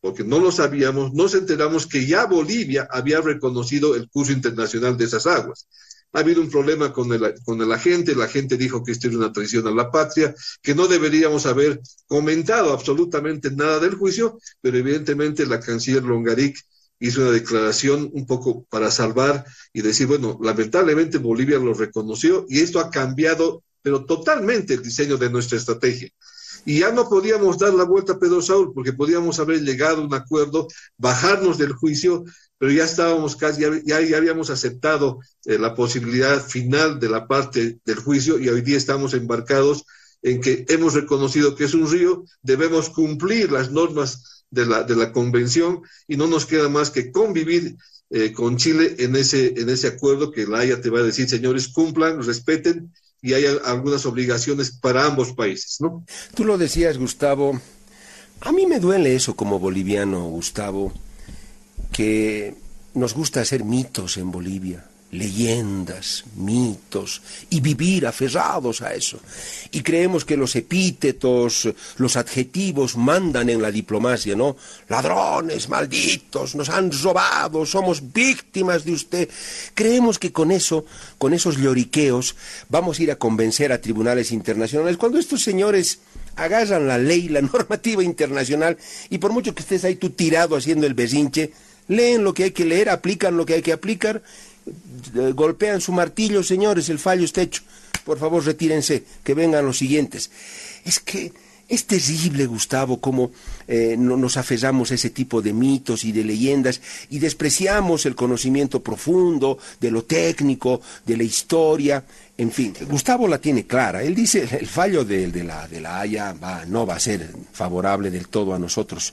porque 0.00 0.24
no 0.24 0.38
lo 0.38 0.52
sabíamos, 0.52 1.12
nos 1.12 1.34
enteramos 1.34 1.86
que 1.86 2.06
ya 2.06 2.26
Bolivia 2.26 2.88
había 2.90 3.20
reconocido 3.20 3.94
el 3.96 4.08
curso 4.08 4.32
internacional 4.32 4.96
de 4.96 5.04
esas 5.04 5.26
aguas. 5.26 5.66
Ha 6.12 6.20
habido 6.20 6.40
un 6.40 6.48
problema 6.48 6.92
con 6.92 7.12
el, 7.12 7.34
con 7.44 7.60
el 7.60 7.70
agente, 7.72 8.14
la 8.14 8.28
gente 8.28 8.56
dijo 8.56 8.82
que 8.82 8.92
esto 8.92 9.08
era 9.08 9.18
una 9.18 9.32
traición 9.32 9.66
a 9.66 9.70
la 9.70 9.90
patria, 9.90 10.34
que 10.62 10.74
no 10.74 10.86
deberíamos 10.86 11.44
haber 11.46 11.80
comentado 12.06 12.72
absolutamente 12.72 13.50
nada 13.50 13.78
del 13.78 13.94
juicio, 13.94 14.38
pero 14.60 14.78
evidentemente 14.78 15.44
la 15.46 15.60
canciller 15.60 16.04
Longaric 16.04 16.58
hizo 17.00 17.22
una 17.22 17.30
declaración 17.30 18.10
un 18.12 18.26
poco 18.26 18.64
para 18.70 18.90
salvar 18.90 19.44
y 19.72 19.82
decir, 19.82 20.06
bueno, 20.06 20.38
lamentablemente 20.42 21.18
Bolivia 21.18 21.58
lo 21.58 21.74
reconoció 21.74 22.46
y 22.48 22.60
esto 22.60 22.80
ha 22.80 22.90
cambiado, 22.90 23.62
pero 23.82 24.04
totalmente 24.04 24.74
el 24.74 24.82
diseño 24.82 25.16
de 25.16 25.30
nuestra 25.30 25.58
estrategia. 25.58 26.10
Y 26.68 26.80
ya 26.80 26.92
no 26.92 27.08
podíamos 27.08 27.56
dar 27.56 27.72
la 27.72 27.84
vuelta 27.84 28.12
a 28.12 28.18
Pedro 28.18 28.42
Saúl 28.42 28.74
porque 28.74 28.92
podíamos 28.92 29.38
haber 29.40 29.62
llegado 29.62 30.02
a 30.02 30.04
un 30.04 30.12
acuerdo, 30.12 30.68
bajarnos 30.98 31.56
del 31.56 31.72
juicio, 31.72 32.26
pero 32.58 32.70
ya 32.70 32.84
estábamos 32.84 33.36
casi, 33.36 33.62
ya, 33.86 34.02
ya 34.02 34.16
habíamos 34.18 34.50
aceptado 34.50 35.18
eh, 35.46 35.58
la 35.58 35.74
posibilidad 35.74 36.46
final 36.46 37.00
de 37.00 37.08
la 37.08 37.26
parte 37.26 37.78
del 37.86 37.96
juicio 37.96 38.38
y 38.38 38.50
hoy 38.50 38.60
día 38.60 38.76
estamos 38.76 39.14
embarcados 39.14 39.86
en 40.20 40.42
que 40.42 40.66
hemos 40.68 40.92
reconocido 40.92 41.54
que 41.54 41.64
es 41.64 41.72
un 41.72 41.90
río, 41.90 42.24
debemos 42.42 42.90
cumplir 42.90 43.50
las 43.50 43.70
normas 43.72 44.44
de 44.50 44.66
la, 44.66 44.82
de 44.82 44.94
la 44.94 45.10
convención 45.10 45.80
y 46.06 46.18
no 46.18 46.26
nos 46.26 46.44
queda 46.44 46.68
más 46.68 46.90
que 46.90 47.10
convivir 47.10 47.78
eh, 48.10 48.34
con 48.34 48.58
Chile 48.58 48.94
en 48.98 49.16
ese, 49.16 49.54
en 49.56 49.70
ese 49.70 49.86
acuerdo 49.88 50.30
que 50.30 50.46
la 50.46 50.58
Haya 50.58 50.82
te 50.82 50.90
va 50.90 50.98
a 50.98 51.04
decir, 51.04 51.30
señores, 51.30 51.68
cumplan, 51.68 52.22
respeten 52.22 52.92
y 53.20 53.34
hay 53.34 53.44
algunas 53.64 54.06
obligaciones 54.06 54.70
para 54.70 55.04
ambos 55.04 55.32
países, 55.32 55.80
¿no? 55.80 56.04
Tú 56.34 56.44
lo 56.44 56.58
decías, 56.58 56.98
Gustavo. 56.98 57.60
A 58.40 58.52
mí 58.52 58.66
me 58.66 58.78
duele 58.78 59.16
eso 59.16 59.34
como 59.34 59.58
boliviano, 59.58 60.28
Gustavo, 60.28 60.92
que 61.92 62.54
nos 62.94 63.14
gusta 63.14 63.40
hacer 63.40 63.64
mitos 63.64 64.16
en 64.16 64.30
Bolivia 64.30 64.84
leyendas, 65.10 66.24
mitos, 66.36 67.22
y 67.48 67.60
vivir 67.60 68.06
aferrados 68.06 68.82
a 68.82 68.94
eso. 68.94 69.18
Y 69.70 69.80
creemos 69.82 70.24
que 70.24 70.36
los 70.36 70.54
epítetos, 70.54 71.68
los 71.96 72.16
adjetivos 72.16 72.96
mandan 72.96 73.48
en 73.48 73.62
la 73.62 73.70
diplomacia, 73.70 74.36
¿no? 74.36 74.56
Ladrones, 74.88 75.68
malditos, 75.68 76.54
nos 76.54 76.68
han 76.68 76.90
robado, 77.02 77.64
somos 77.64 78.12
víctimas 78.12 78.84
de 78.84 78.92
usted. 78.92 79.28
Creemos 79.74 80.18
que 80.18 80.32
con 80.32 80.50
eso, 80.50 80.84
con 81.16 81.32
esos 81.32 81.56
lloriqueos, 81.56 82.36
vamos 82.68 82.98
a 82.98 83.02
ir 83.02 83.10
a 83.10 83.16
convencer 83.16 83.72
a 83.72 83.80
tribunales 83.80 84.30
internacionales, 84.30 84.98
cuando 84.98 85.18
estos 85.18 85.42
señores 85.42 86.00
agarran 86.36 86.86
la 86.86 86.98
ley, 86.98 87.28
la 87.28 87.42
normativa 87.42 88.04
internacional, 88.04 88.76
y 89.08 89.18
por 89.18 89.32
mucho 89.32 89.54
que 89.54 89.62
estés 89.62 89.84
ahí 89.84 89.96
tú 89.96 90.10
tirado 90.10 90.56
haciendo 90.56 90.86
el 90.86 90.94
besinche, 90.94 91.52
leen 91.88 92.22
lo 92.22 92.34
que 92.34 92.44
hay 92.44 92.50
que 92.50 92.66
leer, 92.66 92.90
aplican 92.90 93.36
lo 93.36 93.46
que 93.46 93.54
hay 93.54 93.62
que 93.62 93.72
aplicar, 93.72 94.22
golpean 95.34 95.80
su 95.80 95.92
martillo, 95.92 96.42
señores, 96.42 96.88
el 96.88 96.98
fallo 96.98 97.24
está 97.24 97.42
hecho. 97.42 97.62
Por 98.04 98.18
favor, 98.18 98.44
retírense, 98.44 99.04
que 99.22 99.34
vengan 99.34 99.66
los 99.66 99.78
siguientes. 99.78 100.30
Es 100.84 101.00
que 101.00 101.32
es 101.68 101.84
terrible, 101.84 102.46
Gustavo, 102.46 102.98
cómo 102.98 103.30
eh, 103.66 103.94
no 103.98 104.16
nos 104.16 104.38
aferramos 104.38 104.90
a 104.90 104.94
ese 104.94 105.10
tipo 105.10 105.42
de 105.42 105.52
mitos 105.52 106.02
y 106.04 106.12
de 106.12 106.24
leyendas 106.24 106.80
y 107.10 107.18
despreciamos 107.18 108.06
el 108.06 108.14
conocimiento 108.14 108.82
profundo 108.82 109.58
de 109.78 109.90
lo 109.90 110.04
técnico, 110.04 110.80
de 111.04 111.18
la 111.18 111.24
historia. 111.24 112.02
En 112.38 112.50
fin, 112.50 112.72
Gustavo 112.88 113.28
la 113.28 113.38
tiene 113.38 113.66
clara. 113.66 114.02
Él 114.02 114.14
dice 114.14 114.48
el 114.58 114.66
fallo 114.66 115.04
de, 115.04 115.28
la, 115.44 116.00
Haya 116.00 116.32
va, 116.32 116.64
no 116.64 116.86
va 116.86 116.94
a 116.94 117.00
ser 117.00 117.34
favorable 117.52 118.10
del 118.10 118.28
todo 118.28 118.54
a 118.54 118.58
nosotros, 118.58 119.12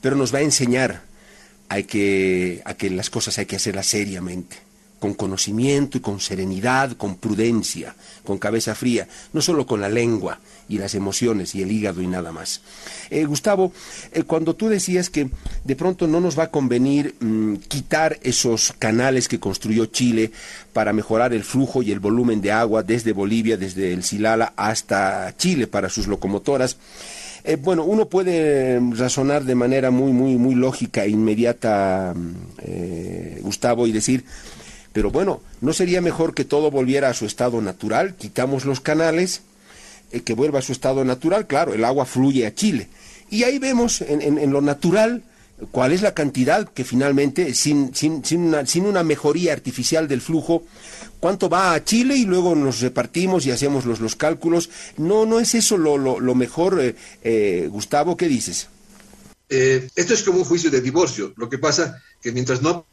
pero 0.00 0.16
nos 0.16 0.34
va 0.34 0.38
a 0.38 0.42
enseñar 0.42 1.02
que, 1.86 2.62
a 2.64 2.74
que 2.74 2.90
las 2.90 3.10
cosas 3.10 3.38
hay 3.38 3.46
que 3.46 3.56
hacerlas 3.56 3.86
seriamente 3.86 4.65
con 4.98 5.14
conocimiento 5.14 5.98
y 5.98 6.00
con 6.00 6.20
serenidad, 6.20 6.92
con 6.92 7.16
prudencia, 7.16 7.94
con 8.24 8.38
cabeza 8.38 8.74
fría, 8.74 9.06
no 9.32 9.42
solo 9.42 9.66
con 9.66 9.80
la 9.80 9.88
lengua 9.88 10.38
y 10.68 10.78
las 10.78 10.94
emociones 10.94 11.54
y 11.54 11.62
el 11.62 11.70
hígado 11.70 12.02
y 12.02 12.06
nada 12.06 12.32
más. 12.32 12.62
Eh, 13.10 13.24
Gustavo, 13.24 13.72
eh, 14.12 14.22
cuando 14.24 14.54
tú 14.54 14.68
decías 14.68 15.10
que 15.10 15.28
de 15.64 15.76
pronto 15.76 16.06
no 16.06 16.20
nos 16.20 16.38
va 16.38 16.44
a 16.44 16.50
convenir 16.50 17.14
mm, 17.20 17.56
quitar 17.68 18.18
esos 18.22 18.72
canales 18.78 19.28
que 19.28 19.38
construyó 19.38 19.86
Chile 19.86 20.32
para 20.72 20.92
mejorar 20.92 21.32
el 21.34 21.44
flujo 21.44 21.82
y 21.82 21.92
el 21.92 22.00
volumen 22.00 22.40
de 22.40 22.52
agua 22.52 22.82
desde 22.82 23.12
Bolivia, 23.12 23.56
desde 23.56 23.92
el 23.92 24.02
Silala 24.02 24.54
hasta 24.56 25.34
Chile 25.36 25.66
para 25.66 25.88
sus 25.88 26.06
locomotoras, 26.06 26.78
eh, 27.44 27.56
bueno, 27.56 27.84
uno 27.84 28.08
puede 28.08 28.80
razonar 28.96 29.44
de 29.44 29.54
manera 29.54 29.92
muy, 29.92 30.12
muy, 30.12 30.36
muy 30.36 30.56
lógica 30.56 31.04
e 31.04 31.10
inmediata, 31.10 32.12
mm, 32.16 33.42
Gustavo, 33.42 33.86
y 33.86 33.92
decir, 33.92 34.24
Pero 34.96 35.10
bueno, 35.10 35.42
¿no 35.60 35.74
sería 35.74 36.00
mejor 36.00 36.32
que 36.32 36.46
todo 36.46 36.70
volviera 36.70 37.10
a 37.10 37.12
su 37.12 37.26
estado 37.26 37.60
natural? 37.60 38.14
Quitamos 38.14 38.64
los 38.64 38.80
canales, 38.80 39.42
eh, 40.10 40.22
que 40.22 40.32
vuelva 40.32 40.60
a 40.60 40.62
su 40.62 40.72
estado 40.72 41.04
natural, 41.04 41.46
claro, 41.46 41.74
el 41.74 41.84
agua 41.84 42.06
fluye 42.06 42.46
a 42.46 42.54
Chile. 42.54 42.88
Y 43.28 43.42
ahí 43.42 43.58
vemos 43.58 44.00
en, 44.00 44.50
lo 44.50 44.62
natural 44.62 45.22
cuál 45.70 45.92
es 45.92 46.00
la 46.00 46.14
cantidad 46.14 46.66
que 46.66 46.82
finalmente, 46.82 47.52
sin, 47.52 47.94
sin, 47.94 48.24
sin, 48.24 48.86
una, 48.86 49.02
mejoría 49.02 49.52
artificial 49.52 50.08
del 50.08 50.22
flujo, 50.22 50.64
cuánto 51.20 51.50
va 51.50 51.74
a 51.74 51.84
Chile 51.84 52.16
y 52.16 52.24
luego 52.24 52.54
nos 52.54 52.80
repartimos 52.80 53.44
y 53.44 53.50
hacemos 53.50 53.84
los, 53.84 54.00
los 54.00 54.16
cálculos. 54.16 54.70
No, 54.96 55.26
no 55.26 55.40
es 55.40 55.54
eso 55.54 55.76
lo, 55.76 55.98
lo, 55.98 56.34
mejor, 56.34 56.80
eh, 56.80 56.94
eh, 57.22 57.68
Gustavo, 57.70 58.16
¿qué 58.16 58.28
dices? 58.28 58.68
esto 59.50 60.14
es 60.14 60.22
como 60.22 60.38
un 60.38 60.44
juicio 60.46 60.70
de 60.70 60.80
divorcio. 60.80 61.34
Lo 61.36 61.50
que 61.50 61.58
pasa 61.58 62.02
que 62.22 62.32
mientras 62.32 62.62
no 62.62 62.86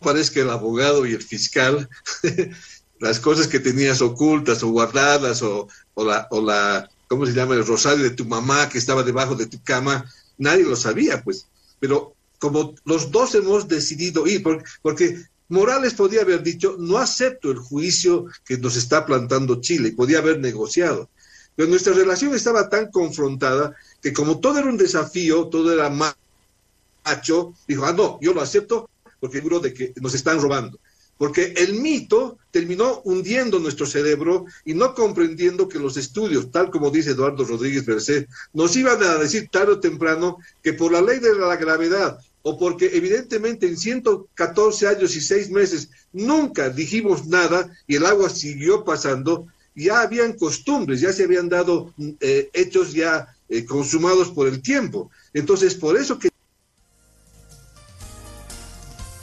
parezca 0.00 0.40
el 0.40 0.50
abogado 0.50 1.06
y 1.06 1.12
el 1.12 1.22
fiscal, 1.22 1.88
las 3.00 3.20
cosas 3.20 3.48
que 3.48 3.60
tenías 3.60 4.00
ocultas 4.00 4.62
o 4.62 4.68
guardadas 4.68 5.42
o, 5.42 5.68
o, 5.94 6.04
la, 6.04 6.26
o 6.30 6.40
la, 6.40 6.88
¿cómo 7.08 7.26
se 7.26 7.32
llama? 7.32 7.54
El 7.54 7.66
rosario 7.66 8.04
de 8.04 8.10
tu 8.10 8.24
mamá 8.24 8.68
que 8.68 8.78
estaba 8.78 9.02
debajo 9.02 9.34
de 9.34 9.46
tu 9.46 9.62
cama, 9.62 10.04
nadie 10.36 10.64
lo 10.64 10.76
sabía, 10.76 11.22
pues. 11.22 11.46
Pero 11.80 12.14
como 12.38 12.74
los 12.84 13.10
dos 13.10 13.34
hemos 13.34 13.68
decidido 13.68 14.26
ir, 14.26 14.42
porque, 14.82 15.24
Morales 15.50 15.94
podía 15.94 16.20
haber 16.20 16.42
dicho, 16.42 16.76
no 16.78 16.98
acepto 16.98 17.50
el 17.50 17.56
juicio 17.56 18.26
que 18.44 18.58
nos 18.58 18.76
está 18.76 19.06
plantando 19.06 19.62
Chile, 19.62 19.92
podía 19.92 20.18
haber 20.18 20.40
negociado. 20.40 21.08
Pero 21.56 21.70
nuestra 21.70 21.94
relación 21.94 22.34
estaba 22.34 22.68
tan 22.68 22.90
confrontada 22.90 23.74
que 24.02 24.12
como 24.12 24.40
todo 24.40 24.58
era 24.58 24.68
un 24.68 24.76
desafío, 24.76 25.46
todo 25.46 25.72
era 25.72 25.88
macho, 25.88 27.54
dijo, 27.66 27.86
ah, 27.86 27.94
no, 27.94 28.18
yo 28.20 28.34
lo 28.34 28.42
acepto 28.42 28.90
porque 29.20 29.38
seguro 29.38 29.60
de 29.60 29.72
que 29.74 29.92
nos 30.00 30.14
están 30.14 30.40
robando 30.40 30.78
porque 31.18 31.52
el 31.56 31.74
mito 31.74 32.38
terminó 32.52 33.02
hundiendo 33.04 33.58
nuestro 33.58 33.84
cerebro 33.84 34.46
y 34.64 34.72
no 34.72 34.94
comprendiendo 34.94 35.68
que 35.68 35.80
los 35.80 35.96
estudios, 35.96 36.50
tal 36.50 36.70
como 36.70 36.90
dice 36.90 37.10
Eduardo 37.10 37.44
Rodríguez 37.44 37.86
Merced, 37.86 38.26
nos 38.54 38.74
iban 38.76 39.02
a 39.02 39.16
decir 39.16 39.48
tarde 39.50 39.72
o 39.72 39.80
temprano 39.80 40.38
que 40.62 40.72
por 40.72 40.92
la 40.92 41.02
ley 41.02 41.18
de 41.18 41.34
la 41.34 41.56
gravedad 41.56 42.18
o 42.42 42.56
porque 42.56 42.90
evidentemente 42.94 43.66
en 43.66 43.76
114 43.76 44.86
años 44.86 45.16
y 45.16 45.20
6 45.20 45.50
meses 45.50 45.90
nunca 46.12 46.70
dijimos 46.70 47.26
nada 47.26 47.68
y 47.88 47.96
el 47.96 48.06
agua 48.06 48.30
siguió 48.30 48.84
pasando, 48.84 49.48
ya 49.74 50.00
habían 50.02 50.34
costumbres, 50.34 51.00
ya 51.00 51.12
se 51.12 51.24
habían 51.24 51.48
dado 51.48 51.92
eh, 52.20 52.48
hechos 52.52 52.92
ya 52.92 53.36
eh, 53.48 53.64
consumados 53.64 54.28
por 54.30 54.46
el 54.46 54.62
tiempo. 54.62 55.10
Entonces, 55.34 55.74
por 55.74 55.96
eso 55.96 56.18
que 56.18 56.30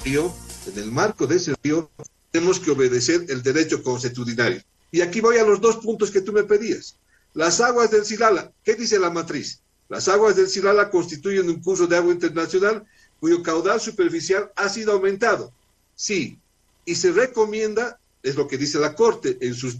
yo 0.06 0.34
en 0.68 0.78
el 0.80 0.92
marco 0.92 1.28
de 1.28 1.38
ese 1.38 1.54
río, 1.64 1.90
tenemos 2.32 2.60
que 2.60 2.72
obedecer 2.72 3.26
el 3.30 3.42
derecho 3.42 3.84
consuetudinario. 3.84 4.62
Y 4.92 5.02
aquí 5.02 5.22
voy 5.22 5.38
a 5.38 5.44
los 5.44 5.62
dos 5.62 5.78
puntos 5.78 6.12
que 6.12 6.22
tú 6.22 6.32
me 6.32 6.44
pedías. 6.44 6.96
Las 7.34 7.60
aguas 7.60 7.92
del 7.92 8.06
Silala, 8.06 8.52
¿qué 8.64 8.76
dice 8.76 9.00
la 9.00 9.10
matriz? 9.10 9.60
Las 9.90 10.08
aguas 10.08 10.36
del 10.36 10.48
Silala 10.48 10.90
constituyen 10.90 11.50
un 11.50 11.62
curso 11.62 11.88
de 11.88 11.98
agua 11.98 12.14
internacional 12.14 12.86
cuyo 13.20 13.44
caudal 13.44 13.80
superficial 13.80 14.52
ha 14.56 14.70
sido 14.70 14.94
aumentado. 14.94 15.52
Sí, 15.96 16.40
y 16.86 16.96
se 16.96 17.12
recomienda, 17.12 18.00
es 18.24 18.36
lo 18.36 18.48
que 18.48 18.58
dice 18.58 18.80
la 18.80 18.96
Corte 18.96 19.38
en 19.42 19.54
sus, 19.54 19.78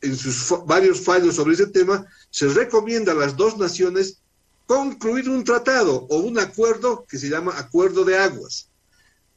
en 0.00 0.16
sus 0.16 0.54
varios 0.66 1.00
fallos 1.00 1.36
sobre 1.36 1.54
ese 1.54 1.66
tema, 1.66 2.06
se 2.30 2.48
recomienda 2.48 3.12
a 3.12 3.16
las 3.16 3.36
dos 3.36 3.56
naciones 3.58 4.18
concluir 4.66 5.28
un 5.28 5.44
tratado 5.44 6.06
o 6.08 6.18
un 6.18 6.38
acuerdo 6.38 7.04
que 7.08 7.18
se 7.18 7.28
llama 7.28 7.58
Acuerdo 7.58 8.04
de 8.04 8.18
Aguas 8.18 8.68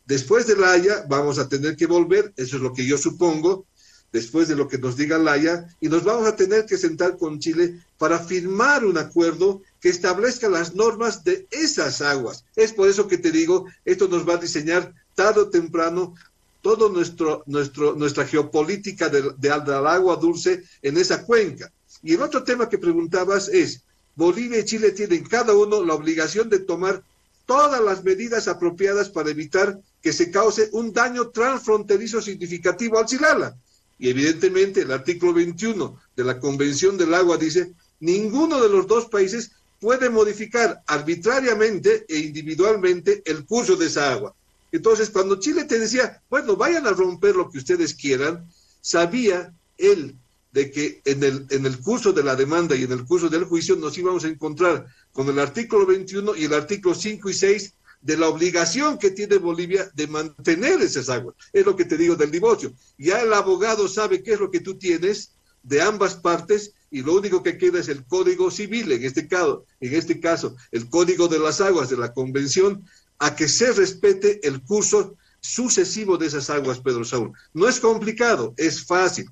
Después 0.05 0.45
de 0.47 0.55
la 0.55 0.71
Haya 0.71 1.05
vamos 1.09 1.39
a 1.39 1.49
tener 1.49 1.75
que 1.75 1.87
volver, 1.87 2.33
eso 2.37 2.57
es 2.57 2.61
lo 2.61 2.73
que 2.73 2.85
yo 2.85 2.97
supongo, 2.97 3.65
después 4.11 4.47
de 4.47 4.55
lo 4.55 4.67
que 4.67 4.77
nos 4.77 4.95
diga 4.95 5.17
la 5.17 5.33
Haya, 5.33 5.67
y 5.81 5.89
nos 5.89 6.03
vamos 6.03 6.27
a 6.27 6.35
tener 6.35 6.65
que 6.65 6.77
sentar 6.77 7.17
con 7.17 7.39
Chile 7.39 7.81
para 7.97 8.19
firmar 8.19 8.85
un 8.85 8.97
acuerdo 8.97 9.61
que 9.81 9.89
establezca 9.89 10.47
las 10.47 10.75
normas 10.75 11.23
de 11.23 11.47
esas 11.51 12.01
aguas. 12.01 12.45
Es 12.55 12.71
por 12.71 12.87
eso 12.87 13.07
que 13.07 13.17
te 13.17 13.31
digo, 13.31 13.65
esto 13.83 14.07
nos 14.07 14.27
va 14.27 14.35
a 14.35 14.37
diseñar 14.37 14.93
tarde 15.15 15.41
o 15.41 15.49
temprano 15.49 16.13
todo 16.61 16.89
nuestro, 16.89 17.43
nuestro, 17.45 17.93
nuestra 17.95 18.25
geopolítica 18.25 19.09
del, 19.09 19.35
de, 19.37 19.49
del 19.49 19.85
agua 19.87 20.15
dulce 20.15 20.63
en 20.81 20.97
esa 20.97 21.23
cuenca. 21.23 21.71
Y 22.01 22.13
el 22.13 22.21
otro 22.21 22.43
tema 22.43 22.69
que 22.69 22.77
preguntabas 22.77 23.49
es, 23.49 23.81
Bolivia 24.15 24.59
y 24.59 24.65
Chile 24.65 24.91
tienen 24.91 25.25
cada 25.25 25.53
uno 25.53 25.83
la 25.83 25.93
obligación 25.93 26.49
de 26.49 26.59
tomar 26.59 27.03
todas 27.45 27.81
las 27.83 28.03
medidas 28.03 28.47
apropiadas 28.47 29.09
para 29.09 29.29
evitar 29.29 29.79
que 30.05 30.13
se 30.13 30.29
cause 30.29 30.69
un 30.73 30.93
daño 30.93 31.29
transfronterizo 31.29 32.21
significativo 32.21 32.99
al 32.99 33.09
Silala. 33.09 33.57
Y 33.97 34.09
evidentemente 34.09 34.81
el 34.81 34.91
artículo 34.91 35.33
21 35.33 35.99
de 36.15 36.23
la 36.23 36.39
Convención 36.39 36.95
del 36.95 37.15
Agua 37.15 37.37
dice, 37.37 37.73
ninguno 37.99 38.61
de 38.61 38.69
los 38.69 38.85
dos 38.85 39.07
países 39.07 39.53
puede 39.81 40.11
modificar 40.11 40.83
arbitrariamente 40.85 42.05
e 42.07 42.19
individualmente 42.19 43.23
el 43.25 43.45
curso 43.45 43.77
de 43.77 43.87
esa 43.87 44.11
agua. 44.11 44.35
Entonces, 44.71 45.09
cuando 45.09 45.39
Chile 45.39 45.63
te 45.63 45.79
decía, 45.79 46.21
bueno, 46.29 46.55
vayan 46.55 46.85
a 46.85 46.91
romper 46.91 47.35
lo 47.35 47.49
que 47.49 47.57
ustedes 47.57 47.95
quieran, 47.95 48.47
sabía 48.81 49.55
él 49.79 50.15
de 50.51 50.69
que 50.69 51.01
en 51.05 51.23
el, 51.23 51.47
en 51.49 51.65
el 51.65 51.79
curso 51.79 52.13
de 52.13 52.21
la 52.21 52.35
demanda 52.35 52.75
y 52.75 52.83
en 52.83 52.91
el 52.91 53.05
curso 53.05 53.27
del 53.27 53.45
juicio 53.45 53.75
nos 53.75 53.97
íbamos 53.97 54.23
a 54.23 54.27
encontrar 54.27 54.85
con 55.13 55.27
el 55.29 55.39
artículo 55.39 55.87
21 55.87 56.35
y 56.35 56.43
el 56.43 56.53
artículo 56.53 56.93
5 56.93 57.27
y 57.27 57.33
6 57.33 57.73
de 58.05 58.17
la 58.17 58.29
obligación 58.29 58.99
que 58.99 59.09
tiene 59.09 59.37
Bolivia 59.37 59.89
de 59.95 60.05
mantener 60.05 60.79
esas 60.79 61.09
aguas. 61.09 61.35
Es 61.51 61.65
lo 61.65 61.75
que 61.75 61.85
te 61.85 61.97
digo 61.97 62.15
del 62.15 62.29
divorcio. 62.29 62.71
Ya 62.99 63.19
el 63.19 63.33
abogado 63.33 63.87
sabe 63.87 64.21
qué 64.21 64.33
es 64.33 64.39
lo 64.39 64.51
que 64.51 64.59
tú 64.59 64.77
tienes 64.77 65.31
de 65.63 65.81
ambas 65.81 66.13
partes 66.13 66.73
y 66.91 67.01
lo 67.01 67.15
único 67.15 67.41
que 67.41 67.57
queda 67.57 67.79
es 67.79 67.87
el 67.87 68.05
código 68.05 68.51
civil, 68.51 68.91
en 68.91 69.03
este 69.03 69.27
caso, 69.27 69.65
en 69.79 69.95
este 69.95 70.19
caso, 70.19 70.55
el 70.71 70.87
código 70.87 71.27
de 71.27 71.39
las 71.39 71.61
aguas 71.61 71.89
de 71.89 71.97
la 71.97 72.13
convención, 72.13 72.85
a 73.17 73.35
que 73.35 73.47
se 73.47 73.71
respete 73.71 74.47
el 74.47 74.61
curso 74.61 75.15
sucesivo 75.41 76.19
de 76.19 76.27
esas 76.27 76.51
aguas, 76.51 76.81
Pedro 76.81 77.05
Saúl. 77.05 77.31
No 77.55 77.67
es 77.67 77.79
complicado, 77.79 78.53
es 78.55 78.85
fácil. 78.85 79.25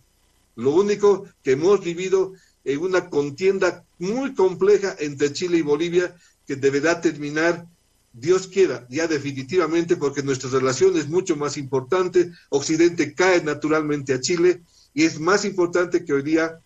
Lo 0.55 0.71
único 0.71 1.27
que 1.43 1.51
hemos 1.51 1.83
vivido 1.83 2.33
en 2.63 2.79
una 2.79 3.07
contienda 3.07 3.85
muy 3.99 4.33
compleja 4.33 4.95
entre 4.97 5.31
Chile 5.31 5.57
y 5.57 5.61
Bolivia 5.61 6.15
que 6.47 6.55
deberá 6.55 7.01
terminar 7.01 7.67
Dios 8.13 8.47
quiera, 8.47 8.85
ya 8.89 9.07
definitivamente, 9.07 9.97
porque 9.97 10.21
nuestra 10.21 10.49
relación 10.51 10.95
es 10.97 11.09
mucho 11.09 11.35
más 11.35 11.57
importante. 11.57 12.31
Occidente 12.49 13.15
cae 13.15 13.43
naturalmente 13.43 14.13
a 14.13 14.21
Chile 14.21 14.61
y 14.93 15.03
es 15.03 15.19
más 15.19 15.43
importante 15.45 16.05
que 16.05 16.13
hoy 16.13 16.21
día 16.21 16.59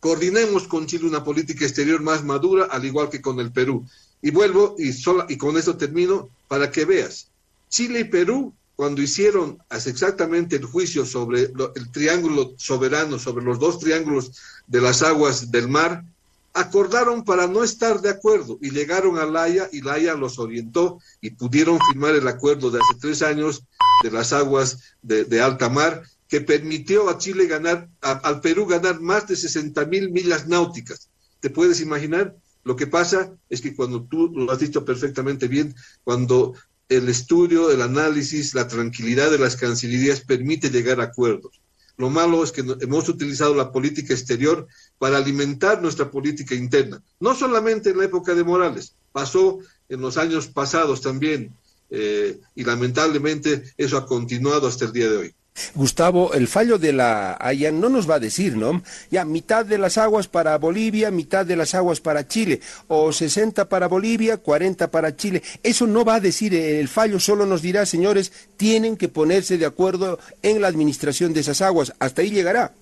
coordinemos 0.00 0.66
con 0.68 0.86
Chile 0.86 1.06
una 1.06 1.22
política 1.22 1.64
exterior 1.64 2.02
más 2.02 2.24
madura, 2.24 2.64
al 2.64 2.84
igual 2.84 3.10
que 3.10 3.20
con 3.20 3.40
el 3.40 3.52
Perú. 3.52 3.86
Y 4.22 4.30
vuelvo, 4.30 4.74
y, 4.78 4.92
sola, 4.92 5.26
y 5.28 5.36
con 5.36 5.56
eso 5.58 5.76
termino, 5.76 6.30
para 6.48 6.70
que 6.70 6.86
veas, 6.86 7.28
Chile 7.68 8.00
y 8.00 8.04
Perú, 8.04 8.54
cuando 8.76 9.02
hicieron 9.02 9.58
exactamente 9.70 10.56
el 10.56 10.64
juicio 10.64 11.04
sobre 11.04 11.42
el 11.74 11.92
triángulo 11.92 12.54
soberano, 12.56 13.18
sobre 13.18 13.44
los 13.44 13.58
dos 13.58 13.78
triángulos 13.78 14.32
de 14.66 14.80
las 14.80 15.02
aguas 15.02 15.50
del 15.50 15.68
mar, 15.68 16.04
acordaron 16.54 17.24
para 17.24 17.48
no 17.48 17.64
estar 17.64 18.00
de 18.00 18.10
acuerdo 18.10 18.58
y 18.62 18.70
llegaron 18.70 19.18
a 19.18 19.26
La 19.26 19.42
Haya 19.42 19.68
y 19.72 19.80
La 19.80 19.94
Haya 19.94 20.14
los 20.14 20.38
orientó 20.38 21.00
y 21.20 21.30
pudieron 21.30 21.78
firmar 21.90 22.14
el 22.14 22.26
acuerdo 22.28 22.70
de 22.70 22.78
hace 22.78 22.98
tres 23.00 23.22
años 23.22 23.64
de 24.04 24.12
las 24.12 24.32
aguas 24.32 24.78
de, 25.02 25.40
alta 25.42 25.68
mar 25.68 26.02
que 26.28 26.40
permitió 26.40 27.10
a 27.10 27.18
Chile 27.18 27.46
ganar, 27.46 27.88
al 28.00 28.40
Perú 28.40 28.66
ganar 28.66 29.00
más 29.00 29.26
de 29.26 29.36
60 29.36 29.84
mil 29.86 30.10
millas 30.10 30.46
náuticas. 30.46 31.10
¿Te 31.40 31.50
puedes 31.50 31.80
imaginar? 31.80 32.36
Lo 32.62 32.76
que 32.76 32.86
pasa 32.86 33.36
es 33.50 33.60
que 33.60 33.74
cuando 33.74 34.04
tú 34.04 34.28
lo 34.28 34.50
has 34.50 34.60
dicho 34.60 34.84
perfectamente 34.84 35.48
bien, 35.48 35.74
cuando 36.04 36.54
el 36.88 37.08
estudio, 37.08 37.70
el 37.70 37.82
análisis, 37.82 38.54
la 38.54 38.68
tranquilidad 38.68 39.30
de 39.30 39.38
las 39.38 39.56
cancillerías 39.56 40.20
permite 40.20 40.70
llegar 40.70 41.00
a 41.00 41.04
acuerdos. 41.04 41.60
Lo 41.96 42.10
malo 42.10 42.42
es 42.42 42.50
que 42.50 42.64
hemos 42.80 43.08
utilizado 43.08 43.54
la 43.54 43.70
política 43.70 44.14
exterior 44.14 44.66
para 44.98 45.18
alimentar 45.18 45.80
nuestra 45.80 46.10
política 46.10 46.54
interna. 46.54 47.02
No 47.20 47.34
solamente 47.34 47.90
en 47.90 47.98
la 47.98 48.04
época 48.04 48.34
de 48.34 48.42
Morales, 48.42 48.96
pasó 49.12 49.58
en 49.88 50.00
los 50.00 50.16
años 50.16 50.48
pasados 50.48 51.00
también 51.00 51.54
eh, 51.90 52.40
y 52.54 52.64
lamentablemente 52.64 53.62
eso 53.76 53.96
ha 53.96 54.06
continuado 54.06 54.66
hasta 54.66 54.86
el 54.86 54.92
día 54.92 55.08
de 55.08 55.16
hoy. 55.16 55.34
Gustavo, 55.74 56.34
el 56.34 56.48
fallo 56.48 56.78
de 56.78 56.92
la 56.92 57.36
Haya 57.40 57.70
no 57.70 57.88
nos 57.88 58.08
va 58.08 58.16
a 58.16 58.20
decir, 58.20 58.56
¿no? 58.56 58.82
Ya, 59.10 59.24
mitad 59.24 59.64
de 59.64 59.78
las 59.78 59.98
aguas 59.98 60.26
para 60.26 60.58
Bolivia, 60.58 61.10
mitad 61.10 61.46
de 61.46 61.56
las 61.56 61.74
aguas 61.74 62.00
para 62.00 62.26
Chile, 62.26 62.60
o 62.88 63.12
60 63.12 63.68
para 63.68 63.86
Bolivia, 63.86 64.36
40 64.36 64.90
para 64.90 65.16
Chile. 65.16 65.42
Eso 65.62 65.86
no 65.86 66.04
va 66.04 66.16
a 66.16 66.20
decir 66.20 66.54
el 66.54 66.88
fallo, 66.88 67.20
solo 67.20 67.46
nos 67.46 67.62
dirá, 67.62 67.86
señores, 67.86 68.32
tienen 68.56 68.96
que 68.96 69.08
ponerse 69.08 69.56
de 69.56 69.66
acuerdo 69.66 70.18
en 70.42 70.60
la 70.60 70.68
administración 70.68 71.32
de 71.32 71.40
esas 71.40 71.60
aguas. 71.60 71.92
Hasta 72.00 72.22
ahí 72.22 72.30
llegará. 72.30 72.74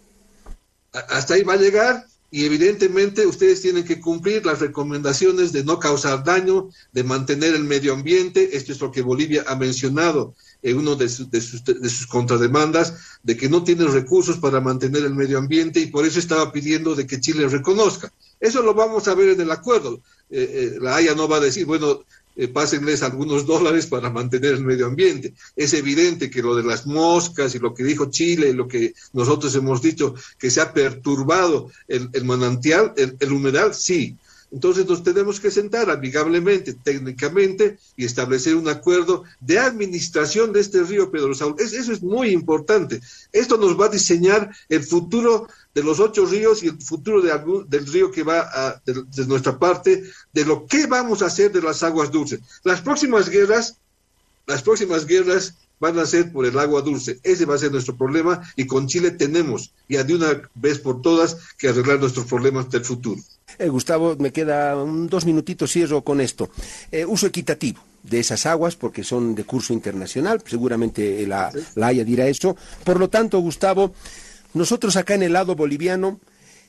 Hasta 0.93 1.35
ahí 1.35 1.43
va 1.43 1.55
a 1.55 1.59
llegar, 1.59 2.07
y 2.31 2.47
evidentemente 2.47 3.27
ustedes 3.27 3.61
tienen 3.61 3.85
que 3.85 4.01
cumplir 4.01 4.47
las 4.47 4.61
recomendaciones 4.61 5.53
de 5.53 5.65
no 5.65 5.79
causar 5.79 6.25
daño, 6.25 6.71
de 6.93 7.05
mantener 7.05 7.55
el 7.55 7.65
medio 7.65 7.93
ambiente. 7.93 8.57
Esto 8.57 8.73
es 8.73 8.81
lo 8.81 8.91
que 8.91 9.03
Bolivia 9.03 9.45
ha 9.47 9.57
mencionado 9.57 10.35
en 10.63 10.79
uno 10.79 10.95
de, 10.95 11.09
sus, 11.09 12.07
contrademandas, 12.07 12.95
de 13.23 13.37
que 13.37 13.49
no 13.49 13.65
tiene 13.65 13.85
recursos 13.87 14.39
para 14.39 14.61
mantener 14.61 15.05
el 15.05 15.15
medio 15.15 15.39
ambiente 15.39 15.81
y 15.81 15.87
por 15.87 16.07
eso 16.07 16.19
estaba 16.19 16.53
pidiendo 16.53 16.95
de 16.95 17.07
que 17.07 17.21
Chile 17.21 17.49
reconozca. 17.49 18.13
Eso 18.39 18.63
lo 18.63 18.75
vamos 18.75 19.09
a 19.09 19.15
ver 19.15 19.31
en 19.31 19.41
el 19.41 19.51
acuerdo. 19.51 20.01
Eh, 20.31 20.75
eh, 20.75 20.79
la 20.81 20.97
Haya 20.97 21.15
no 21.15 21.29
va 21.29 21.37
a 21.37 21.41
decir, 21.41 21.67
bueno, 21.67 22.05
eh, 22.35 22.49
pásenles 22.49 23.03
algunos 23.03 23.45
dólares 23.53 23.87
para 23.87 24.11
mantener 24.11 24.55
el 24.55 24.65
medio 24.65 24.87
ambiente. 24.87 25.35
Es 25.57 25.75
evidente 25.75 26.31
que 26.31 26.43
lo 26.43 26.55
de 26.55 26.63
las 26.63 26.87
moscas 26.87 27.55
y 27.55 27.59
lo 27.59 27.75
que 27.75 27.85
dijo 27.85 28.11
Chile 28.11 28.49
y 28.49 28.55
lo 28.55 28.69
que 28.69 28.95
nosotros 29.13 29.55
hemos 29.57 29.83
dicho, 29.83 30.15
que 30.39 30.51
se 30.51 30.61
ha 30.61 30.73
perturbado 30.73 31.71
el, 31.89 32.25
manantial, 32.25 32.93
el, 32.97 33.17
el 33.19 33.33
humedal, 33.33 33.75
sí, 33.75 34.17
entonces 34.53 34.87
nos 34.87 35.03
tenemos 35.03 35.41
que 35.41 35.51
sentar 35.51 35.91
amigablemente, 35.91 36.75
técnicamente, 36.75 37.79
y 37.97 38.05
establecer 38.05 38.55
un 38.55 38.69
acuerdo 38.69 39.25
de 39.41 39.59
administración 39.59 40.53
de 40.53 40.61
este 40.61 40.83
río 40.83 41.11
Pedro 41.11 41.35
Saúl. 41.35 41.57
eso 41.59 41.93
es 41.93 42.03
muy 42.03 42.29
importante. 42.29 43.01
Esto 43.33 43.57
nos 43.57 43.81
va 43.81 43.87
a 43.87 43.89
diseñar 43.89 44.55
el 44.69 44.83
futuro 44.83 45.49
de 45.75 45.83
los 45.83 46.01
ocho 46.01 46.27
ríos 46.27 46.63
y 46.63 46.69
el 46.69 46.81
futuro 46.83 47.23
del 47.23 47.87
río 47.87 48.11
que 48.11 48.23
va 48.23 48.83
de, 48.85 49.27
nuestra 49.27 49.59
parte, 49.59 50.05
de 50.33 50.45
lo 50.45 50.67
que 50.67 50.87
vamos 50.87 51.23
a 51.23 51.27
hacer 51.27 51.51
de 51.51 51.63
las 51.63 51.83
aguas 51.83 52.11
dulces. 52.11 52.41
Las 52.63 52.83
próximas 52.83 53.31
guerras, 53.31 53.79
las 54.47 54.63
próximas 54.63 55.07
guerras 55.07 55.55
van 55.81 55.99
a 55.99 56.05
ser 56.05 56.31
por 56.31 56.45
el 56.45 56.59
agua 56.59 56.83
dulce. 56.83 57.21
Ese 57.23 57.47
va 57.47 57.55
a 57.55 57.59
ser 57.59 57.73
nuestro 57.73 57.97
problema 57.97 58.43
y 58.55 58.67
con 58.67 58.87
Chile 58.87 59.13
tenemos 59.13 59.73
ya 59.89 60.05
de 60.05 60.15
una 60.15 60.43
vez 60.55 60.79
por 60.79 61.01
todas 61.01 61.39
que 61.57 61.69
arreglar 61.69 62.01
nuestros 62.01 62.27
problemas 62.27 62.71
del 62.71 62.85
futuro. 62.85 63.21
Eh, 63.59 63.69
Gustavo, 63.69 64.17
me 64.19 64.33
queda 64.33 64.75
dos 64.75 65.25
minutitos, 65.25 65.73
cierro 65.73 66.03
con 66.03 66.21
esto. 66.21 66.51
Eh, 66.91 67.05
uso 67.05 67.27
equitativo 67.27 67.81
de 68.03 68.21
esas 68.21 68.47
aguas, 68.47 68.77
porque 68.77 69.05
son 69.05 69.35
de 69.35 69.45
curso 69.45 69.73
internacional, 69.73 70.43
seguramente 70.45 71.27
la, 71.27 71.53
la 71.77 71.87
Haya 71.87 72.05
dirá 72.05 72.27
eso. 72.27 72.57
Por 72.85 72.99
lo 72.99 73.09
tanto, 73.09 73.39
Gustavo, 73.41 73.93
nosotros 74.55 74.97
acá 74.97 75.15
en 75.15 75.23
el 75.23 75.33
lado 75.33 75.55
boliviano 75.55 76.21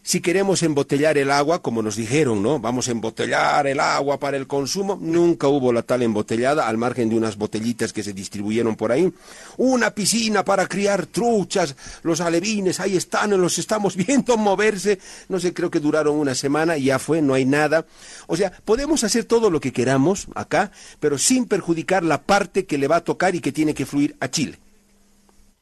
si 0.05 0.19
queremos 0.19 0.61
embotellar 0.63 1.17
el 1.17 1.31
agua, 1.31 1.61
como 1.61 1.81
nos 1.81 1.95
dijeron, 1.95 2.43
¿no? 2.43 2.59
Vamos 2.59 2.89
a 2.89 2.91
embotellar 2.91 3.65
el 3.67 3.79
agua 3.79 4.19
para 4.19 4.35
el 4.35 4.47
consumo. 4.47 4.97
Nunca 5.01 5.47
hubo 5.47 5.71
la 5.71 5.81
tal 5.81 6.01
embotellada, 6.01 6.67
al 6.67 6.77
margen 6.77 7.07
de 7.07 7.15
unas 7.15 7.37
botellitas 7.37 7.93
que 7.93 8.03
se 8.03 8.11
distribuyeron 8.11 8.75
por 8.75 8.91
ahí. 8.91 9.13
Una 9.55 9.91
piscina 9.91 10.43
para 10.43 10.67
criar 10.67 11.05
truchas, 11.05 11.77
los 12.03 12.19
alevines, 12.19 12.81
ahí 12.81 12.97
están, 12.97 13.29
los 13.39 13.57
estamos 13.57 13.95
viendo 14.07 14.35
moverse. 14.35 14.99
No 15.29 15.39
sé, 15.39 15.53
creo 15.53 15.71
que 15.71 15.79
duraron 15.79 16.17
una 16.17 16.35
semana 16.35 16.77
ya 16.77 16.99
fue, 16.99 17.21
no 17.21 17.33
hay 17.33 17.45
nada. 17.45 17.85
O 18.27 18.35
sea, 18.35 18.51
podemos 18.65 19.05
hacer 19.05 19.23
todo 19.23 19.49
lo 19.49 19.61
que 19.61 19.71
queramos 19.71 20.27
acá, 20.35 20.71
pero 20.99 21.17
sin 21.17 21.45
perjudicar 21.45 22.03
la 22.03 22.23
parte 22.23 22.65
que 22.65 22.77
le 22.77 22.89
va 22.89 22.97
a 22.97 23.03
tocar 23.03 23.35
y 23.35 23.39
que 23.39 23.53
tiene 23.53 23.73
que 23.73 23.85
fluir 23.85 24.17
a 24.19 24.29
Chile. 24.29 24.59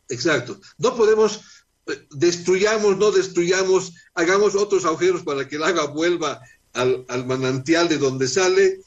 Exacto. 0.10 0.60
No 0.78 0.96
podemos 0.96 1.42
destruyamos, 2.12 2.98
no 2.98 3.12
destruyamos, 3.12 3.94
hagamos 4.14 4.56
otros 4.56 4.86
agujeros 4.86 5.24
para 5.24 5.48
que 5.48 5.56
el 5.56 5.64
agua 5.64 5.88
vuelva 5.88 6.42
al, 6.74 7.26
manantial 7.26 7.90
de 7.90 7.98
donde 7.98 8.28
sale, 8.28 8.80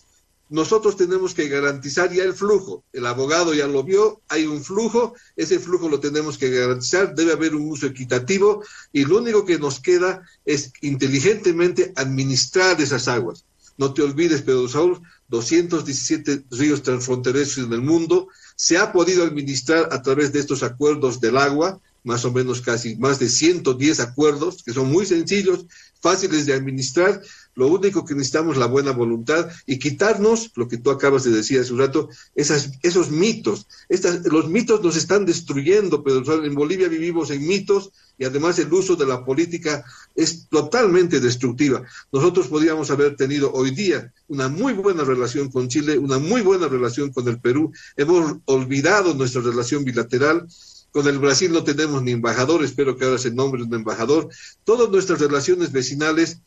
nosotros 0.50 0.96
tenemos 0.96 1.34
que 1.34 1.48
garantizar 1.48 2.12
ya 2.12 2.22
el 2.22 2.34
flujo. 2.34 2.84
El 2.92 3.06
abogado 3.06 3.54
ya 3.54 3.66
lo 3.66 3.82
vio, 3.82 4.20
hay 4.28 4.46
un 4.46 4.62
flujo, 4.62 5.14
ese 5.36 5.58
flujo 5.58 5.88
lo 5.88 6.00
tenemos 6.00 6.38
que 6.38 6.50
garantizar, 6.50 7.14
debe 7.14 7.32
haber 7.32 7.54
un 7.54 7.68
uso 7.70 7.86
equitativo 7.86 8.62
y 8.92 9.04
lo 9.04 9.18
único 9.18 9.44
que 9.44 9.58
nos 9.58 9.80
queda 9.80 10.22
es 10.44 10.72
inteligentemente 10.82 11.92
administrar 11.96 12.80
esas 12.80 13.08
aguas. 13.08 13.44
No 13.76 13.92
te 13.92 14.02
olvides, 14.02 14.42
Pedro 14.42 14.68
Saúl, 14.68 15.00
217 15.28 16.44
ríos 16.50 16.82
transfronterizos 16.82 17.64
en 17.64 17.72
el 17.72 17.80
mundo, 17.80 18.28
se 18.54 18.78
ha 18.78 18.92
podido 18.92 19.24
administrar 19.24 19.88
a 19.90 20.02
través 20.02 20.32
de 20.32 20.40
estos 20.40 20.62
acuerdos 20.62 21.20
del 21.20 21.36
agua, 21.36 21.80
más 22.04 22.24
o 22.24 22.32
menos 22.32 22.60
casi 22.60 22.96
más 22.96 23.18
de 23.18 23.28
110 23.28 24.00
acuerdos, 24.00 24.62
que 24.62 24.72
son 24.72 24.90
muy 24.92 25.06
sencillos, 25.06 25.66
fáciles 26.00 26.44
de 26.46 26.52
administrar. 26.52 27.20
Lo 27.54 27.68
único 27.68 28.04
que 28.04 28.14
necesitamos 28.14 28.54
es 28.54 28.60
la 28.60 28.66
buena 28.66 28.90
voluntad 28.90 29.48
y 29.64 29.78
quitarnos, 29.78 30.50
lo 30.54 30.68
que 30.68 30.76
tú 30.76 30.90
acabas 30.90 31.24
de 31.24 31.30
decir 31.30 31.60
hace 31.60 31.72
un 31.72 31.78
rato, 31.78 32.10
esas, 32.34 32.72
esos 32.82 33.10
mitos. 33.10 33.66
Estas, 33.88 34.24
los 34.26 34.48
mitos 34.48 34.82
nos 34.82 34.96
están 34.96 35.24
destruyendo, 35.24 36.04
pero 36.04 36.44
en 36.44 36.54
Bolivia 36.54 36.88
vivimos 36.88 37.30
en 37.30 37.46
mitos 37.46 37.90
y 38.18 38.24
además 38.24 38.58
el 38.58 38.72
uso 38.72 38.96
de 38.96 39.06
la 39.06 39.24
política 39.24 39.84
es 40.14 40.46
totalmente 40.48 41.20
destructiva. 41.20 41.82
Nosotros 42.12 42.48
podríamos 42.48 42.90
haber 42.90 43.16
tenido 43.16 43.52
hoy 43.52 43.70
día 43.70 44.12
una 44.28 44.48
muy 44.48 44.74
buena 44.74 45.04
relación 45.04 45.50
con 45.50 45.68
Chile, 45.68 45.96
una 45.96 46.18
muy 46.18 46.42
buena 46.42 46.68
relación 46.68 47.12
con 47.12 47.26
el 47.28 47.40
Perú. 47.40 47.72
Hemos 47.96 48.36
olvidado 48.44 49.14
nuestra 49.14 49.40
relación 49.40 49.84
bilateral 49.84 50.46
con 50.94 51.08
el 51.08 51.18
Brasil 51.18 51.50
no 51.50 51.64
tenemos 51.64 52.04
ni 52.04 52.12
embajador, 52.12 52.62
espero 52.62 52.96
que 52.96 53.04
ahora 53.04 53.18
se 53.18 53.32
nombre 53.32 53.64
un 53.64 53.74
embajador. 53.74 54.28
Todas 54.62 54.88
nuestras 54.90 55.18
relaciones 55.18 55.72
vecinales, 55.72 56.38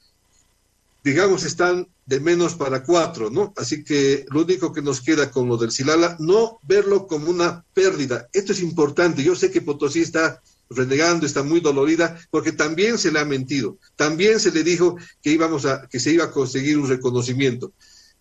digamos, 1.04 1.44
están 1.44 1.90
de 2.06 2.22
menos 2.22 2.56
para 2.56 2.82
cuatro, 2.86 3.30
¿no? 3.30 3.54
Así 3.58 3.84
que 3.84 4.26
lo 4.30 4.44
único 4.44 4.72
que 4.72 4.82
nos 4.82 5.02
queda 5.02 5.32
con 5.32 5.50
lo 5.50 5.58
del 5.58 5.72
Silala, 5.72 6.16
no 6.20 6.60
verlo 6.64 7.08
como 7.08 7.30
una 7.30 7.66
pérdida. 7.74 8.30
Esto 8.32 8.54
es 8.54 8.62
importante. 8.62 9.22
Yo 9.22 9.36
sé 9.36 9.52
que 9.52 9.60
Potosí 9.60 10.00
está 10.00 10.42
renegando, 10.70 11.26
está 11.26 11.44
muy 11.44 11.60
dolorida, 11.60 12.18
porque 12.30 12.54
también 12.54 12.98
se 12.98 13.12
le 13.12 13.20
ha 13.20 13.26
mentido. 13.26 13.78
También 13.98 14.40
se 14.40 14.54
le 14.54 14.64
dijo 14.64 14.96
que 15.22 15.32
íbamos 15.32 15.66
a, 15.66 15.90
que 15.90 16.00
se 16.00 16.14
iba 16.14 16.24
a 16.24 16.32
conseguir 16.32 16.78
un 16.78 16.88
reconocimiento. 16.88 17.74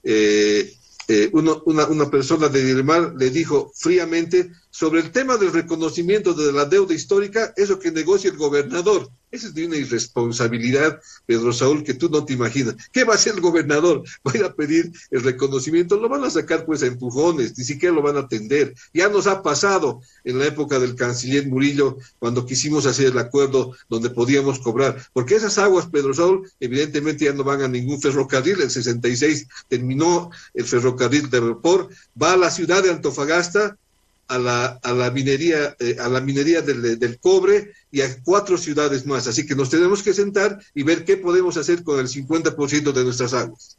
Eh, 0.02 0.74
eh, 1.08 1.30
una, 1.32 1.54
una, 1.64 2.10
persona 2.10 2.48
de 2.48 2.64
Dilmar 2.64 3.14
le 3.16 3.30
dijo 3.30 3.70
fríamente 3.76 4.50
sobre 4.76 5.00
el 5.00 5.10
tema 5.10 5.38
del 5.38 5.54
reconocimiento 5.54 6.34
de 6.34 6.52
la 6.52 6.66
deuda 6.66 6.92
histórica, 6.92 7.54
eso 7.56 7.78
que 7.78 7.90
negocia 7.90 8.30
el 8.30 8.36
gobernador. 8.36 9.08
Esa 9.30 9.46
es 9.46 9.54
de 9.54 9.64
una 9.64 9.76
irresponsabilidad, 9.76 11.00
Pedro 11.24 11.50
Saúl, 11.54 11.82
que 11.82 11.94
tú 11.94 12.10
no 12.10 12.26
te 12.26 12.34
imaginas. 12.34 12.76
¿Qué 12.92 13.04
va 13.04 13.14
a 13.14 13.16
hacer 13.16 13.36
el 13.36 13.40
gobernador? 13.40 14.02
Va 14.26 14.32
a 14.32 14.36
ir 14.36 14.44
a 14.44 14.54
pedir 14.54 14.92
el 15.10 15.22
reconocimiento, 15.22 15.96
lo 15.96 16.10
van 16.10 16.24
a 16.24 16.30
sacar 16.30 16.66
pues 16.66 16.82
a 16.82 16.88
empujones, 16.88 17.56
ni 17.56 17.64
siquiera 17.64 17.94
lo 17.94 18.02
van 18.02 18.18
a 18.18 18.20
atender. 18.20 18.74
Ya 18.92 19.08
nos 19.08 19.26
ha 19.26 19.42
pasado 19.42 20.02
en 20.24 20.38
la 20.38 20.44
época 20.44 20.78
del 20.78 20.94
canciller 20.94 21.48
Murillo, 21.48 21.96
cuando 22.18 22.44
quisimos 22.44 22.84
hacer 22.84 23.06
el 23.06 23.18
acuerdo 23.18 23.74
donde 23.88 24.10
podíamos 24.10 24.58
cobrar, 24.58 25.02
porque 25.14 25.36
esas 25.36 25.56
aguas, 25.56 25.86
Pedro 25.86 26.12
Saúl, 26.12 26.50
evidentemente 26.60 27.24
ya 27.24 27.32
no 27.32 27.44
van 27.44 27.62
a 27.62 27.68
ningún 27.68 27.98
ferrocarril. 27.98 28.60
El 28.60 28.70
66 28.70 29.48
terminó 29.68 30.30
el 30.52 30.66
ferrocarril 30.66 31.30
de 31.30 31.40
Report, 31.40 31.90
va 32.20 32.34
a 32.34 32.36
la 32.36 32.50
ciudad 32.50 32.82
de 32.82 32.90
Antofagasta, 32.90 33.78
a 34.28 34.38
la, 34.38 34.66
a 34.82 34.92
la 34.92 35.10
minería, 35.10 35.76
eh, 35.78 35.96
a 36.00 36.08
la 36.08 36.20
minería 36.20 36.62
del, 36.62 36.98
del, 36.98 37.18
cobre 37.18 37.72
y 37.90 38.00
a 38.00 38.22
cuatro 38.22 38.58
ciudades 38.58 39.06
más. 39.06 39.26
Así 39.26 39.46
que 39.46 39.54
nos 39.54 39.70
tenemos 39.70 40.02
que 40.02 40.14
sentar 40.14 40.58
y 40.74 40.82
ver 40.82 41.04
qué 41.04 41.16
podemos 41.16 41.56
hacer 41.56 41.82
con 41.82 42.00
el 42.00 42.08
50% 42.08 42.92
de 42.92 43.04
nuestras 43.04 43.34
aguas. 43.34 43.76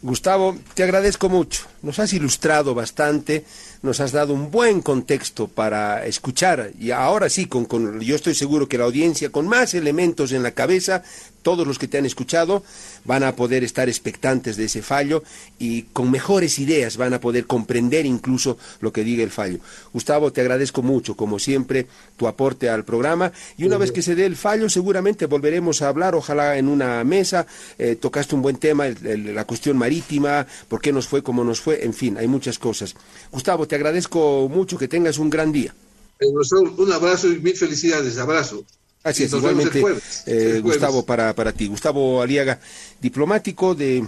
Gustavo, 0.00 0.56
te 0.74 0.84
agradezco 0.84 1.28
mucho. 1.28 1.66
Nos 1.82 1.98
has 1.98 2.12
ilustrado 2.12 2.74
bastante, 2.74 3.44
nos 3.82 4.00
has 4.00 4.12
dado 4.12 4.34
un 4.34 4.50
buen 4.50 4.80
contexto 4.82 5.48
para 5.48 6.04
escuchar 6.06 6.72
y 6.78 6.90
ahora 6.90 7.28
sí, 7.28 7.46
con, 7.46 7.64
con, 7.64 8.00
yo 8.00 8.16
estoy 8.16 8.34
seguro 8.34 8.68
que 8.68 8.78
la 8.78 8.84
audiencia 8.84 9.30
con 9.30 9.46
más 9.46 9.74
elementos 9.74 10.32
en 10.32 10.42
la 10.42 10.52
cabeza 10.52 11.02
todos 11.42 11.66
los 11.66 11.78
que 11.78 11.88
te 11.88 11.98
han 11.98 12.06
escuchado 12.06 12.62
van 13.04 13.22
a 13.22 13.34
poder 13.34 13.64
estar 13.64 13.88
expectantes 13.88 14.56
de 14.56 14.64
ese 14.64 14.82
fallo 14.82 15.22
y 15.58 15.84
con 15.84 16.10
mejores 16.10 16.58
ideas 16.58 16.96
van 16.96 17.14
a 17.14 17.20
poder 17.20 17.46
comprender 17.46 18.06
incluso 18.06 18.58
lo 18.80 18.92
que 18.92 19.04
diga 19.04 19.22
el 19.22 19.30
fallo. 19.30 19.58
Gustavo, 19.92 20.32
te 20.32 20.40
agradezco 20.40 20.82
mucho, 20.82 21.16
como 21.16 21.38
siempre, 21.38 21.86
tu 22.16 22.26
aporte 22.26 22.68
al 22.68 22.84
programa 22.84 23.32
y 23.56 23.64
una 23.64 23.78
vez 23.78 23.92
que 23.92 24.02
se 24.02 24.14
dé 24.14 24.26
el 24.26 24.36
fallo 24.36 24.68
seguramente 24.68 25.26
volveremos 25.26 25.80
a 25.80 25.88
hablar, 25.88 26.14
ojalá 26.14 26.58
en 26.58 26.68
una 26.68 27.02
mesa, 27.04 27.46
eh, 27.78 27.96
tocaste 27.96 28.34
un 28.34 28.42
buen 28.42 28.56
tema, 28.56 28.86
la 28.88 29.44
cuestión 29.44 29.78
marítima, 29.78 30.46
por 30.68 30.80
qué 30.80 30.92
nos 30.92 31.06
fue 31.06 31.22
como 31.22 31.44
nos 31.44 31.60
fue, 31.60 31.84
en 31.84 31.94
fin, 31.94 32.18
hay 32.18 32.26
muchas 32.26 32.58
cosas. 32.58 32.94
Gustavo, 33.30 33.66
te 33.68 33.76
agradezco 33.76 34.48
mucho, 34.48 34.76
que 34.76 34.88
tengas 34.88 35.18
un 35.18 35.30
gran 35.30 35.52
día. 35.52 35.74
Un 36.20 36.92
abrazo 36.92 37.28
y 37.28 37.38
mil 37.38 37.56
felicidades, 37.56 38.18
abrazo. 38.18 38.64
Así 39.04 39.22
es, 39.24 39.32
igualmente, 39.32 39.82
eh, 40.26 40.60
Gustavo, 40.62 41.04
para, 41.04 41.32
para 41.34 41.52
ti. 41.52 41.68
Gustavo 41.68 42.20
Aliaga, 42.20 42.58
diplomático 43.00 43.74
de, 43.74 44.04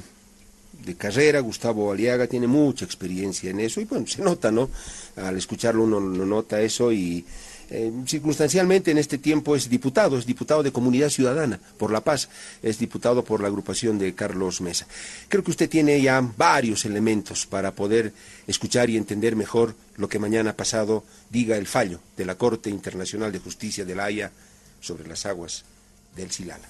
de 0.85 0.95
carrera, 0.97 1.41
Gustavo 1.41 1.93
Aliaga 1.93 2.27
tiene 2.27 2.49
mucha 2.49 2.85
experiencia 2.85 3.51
en 3.51 3.61
eso 3.61 3.81
y 3.81 3.85
bueno, 3.85 4.07
se 4.09 4.23
nota, 4.23 4.51
¿no? 4.51 4.69
Al 5.17 5.37
escucharlo 5.37 5.85
uno 5.85 6.01
lo 6.01 6.27
nota 6.27 6.61
eso 6.61 6.93
y 6.93 7.25
eh, 7.71 7.93
circunstancialmente 8.07 8.91
en 8.91 8.99
este 8.99 9.19
tiempo 9.19 9.55
es 9.55 9.71
diputado, 9.71 10.19
es 10.19 10.27
diputado 10.27 10.63
de 10.63 10.73
Comunidad 10.73 11.09
Ciudadana 11.09 11.61
por 11.79 11.93
la 11.93 12.01
Paz, 12.01 12.29
es 12.63 12.79
diputado 12.79 13.25
por 13.25 13.41
la 13.41 13.49
agrupación 13.49 13.99
de 13.99 14.15
Carlos 14.15 14.61
Mesa. 14.61 14.87
Creo 15.29 15.45
que 15.45 15.53
usted 15.53 15.71
tiene 15.71 16.01
ya 16.03 16.21
varios 16.37 16.85
elementos 16.85 17.47
para 17.47 17.73
poder 17.73 18.13
escuchar 18.49 18.91
y 18.91 18.97
entender 18.97 19.37
mejor 19.37 19.77
lo 19.97 20.09
que 20.09 20.19
mañana 20.19 20.57
pasado 20.57 21.05
diga 21.31 21.57
el 21.57 21.69
fallo 21.69 22.01
de 22.17 22.25
la 22.25 22.35
Corte 22.35 22.71
Internacional 22.71 23.31
de 23.31 23.39
Justicia 23.39 23.85
de 23.85 23.95
la 23.95 24.05
Haya 24.05 24.33
sobre 24.81 25.07
las 25.07 25.25
aguas 25.27 25.65
del 26.17 26.31
Silala. 26.33 26.67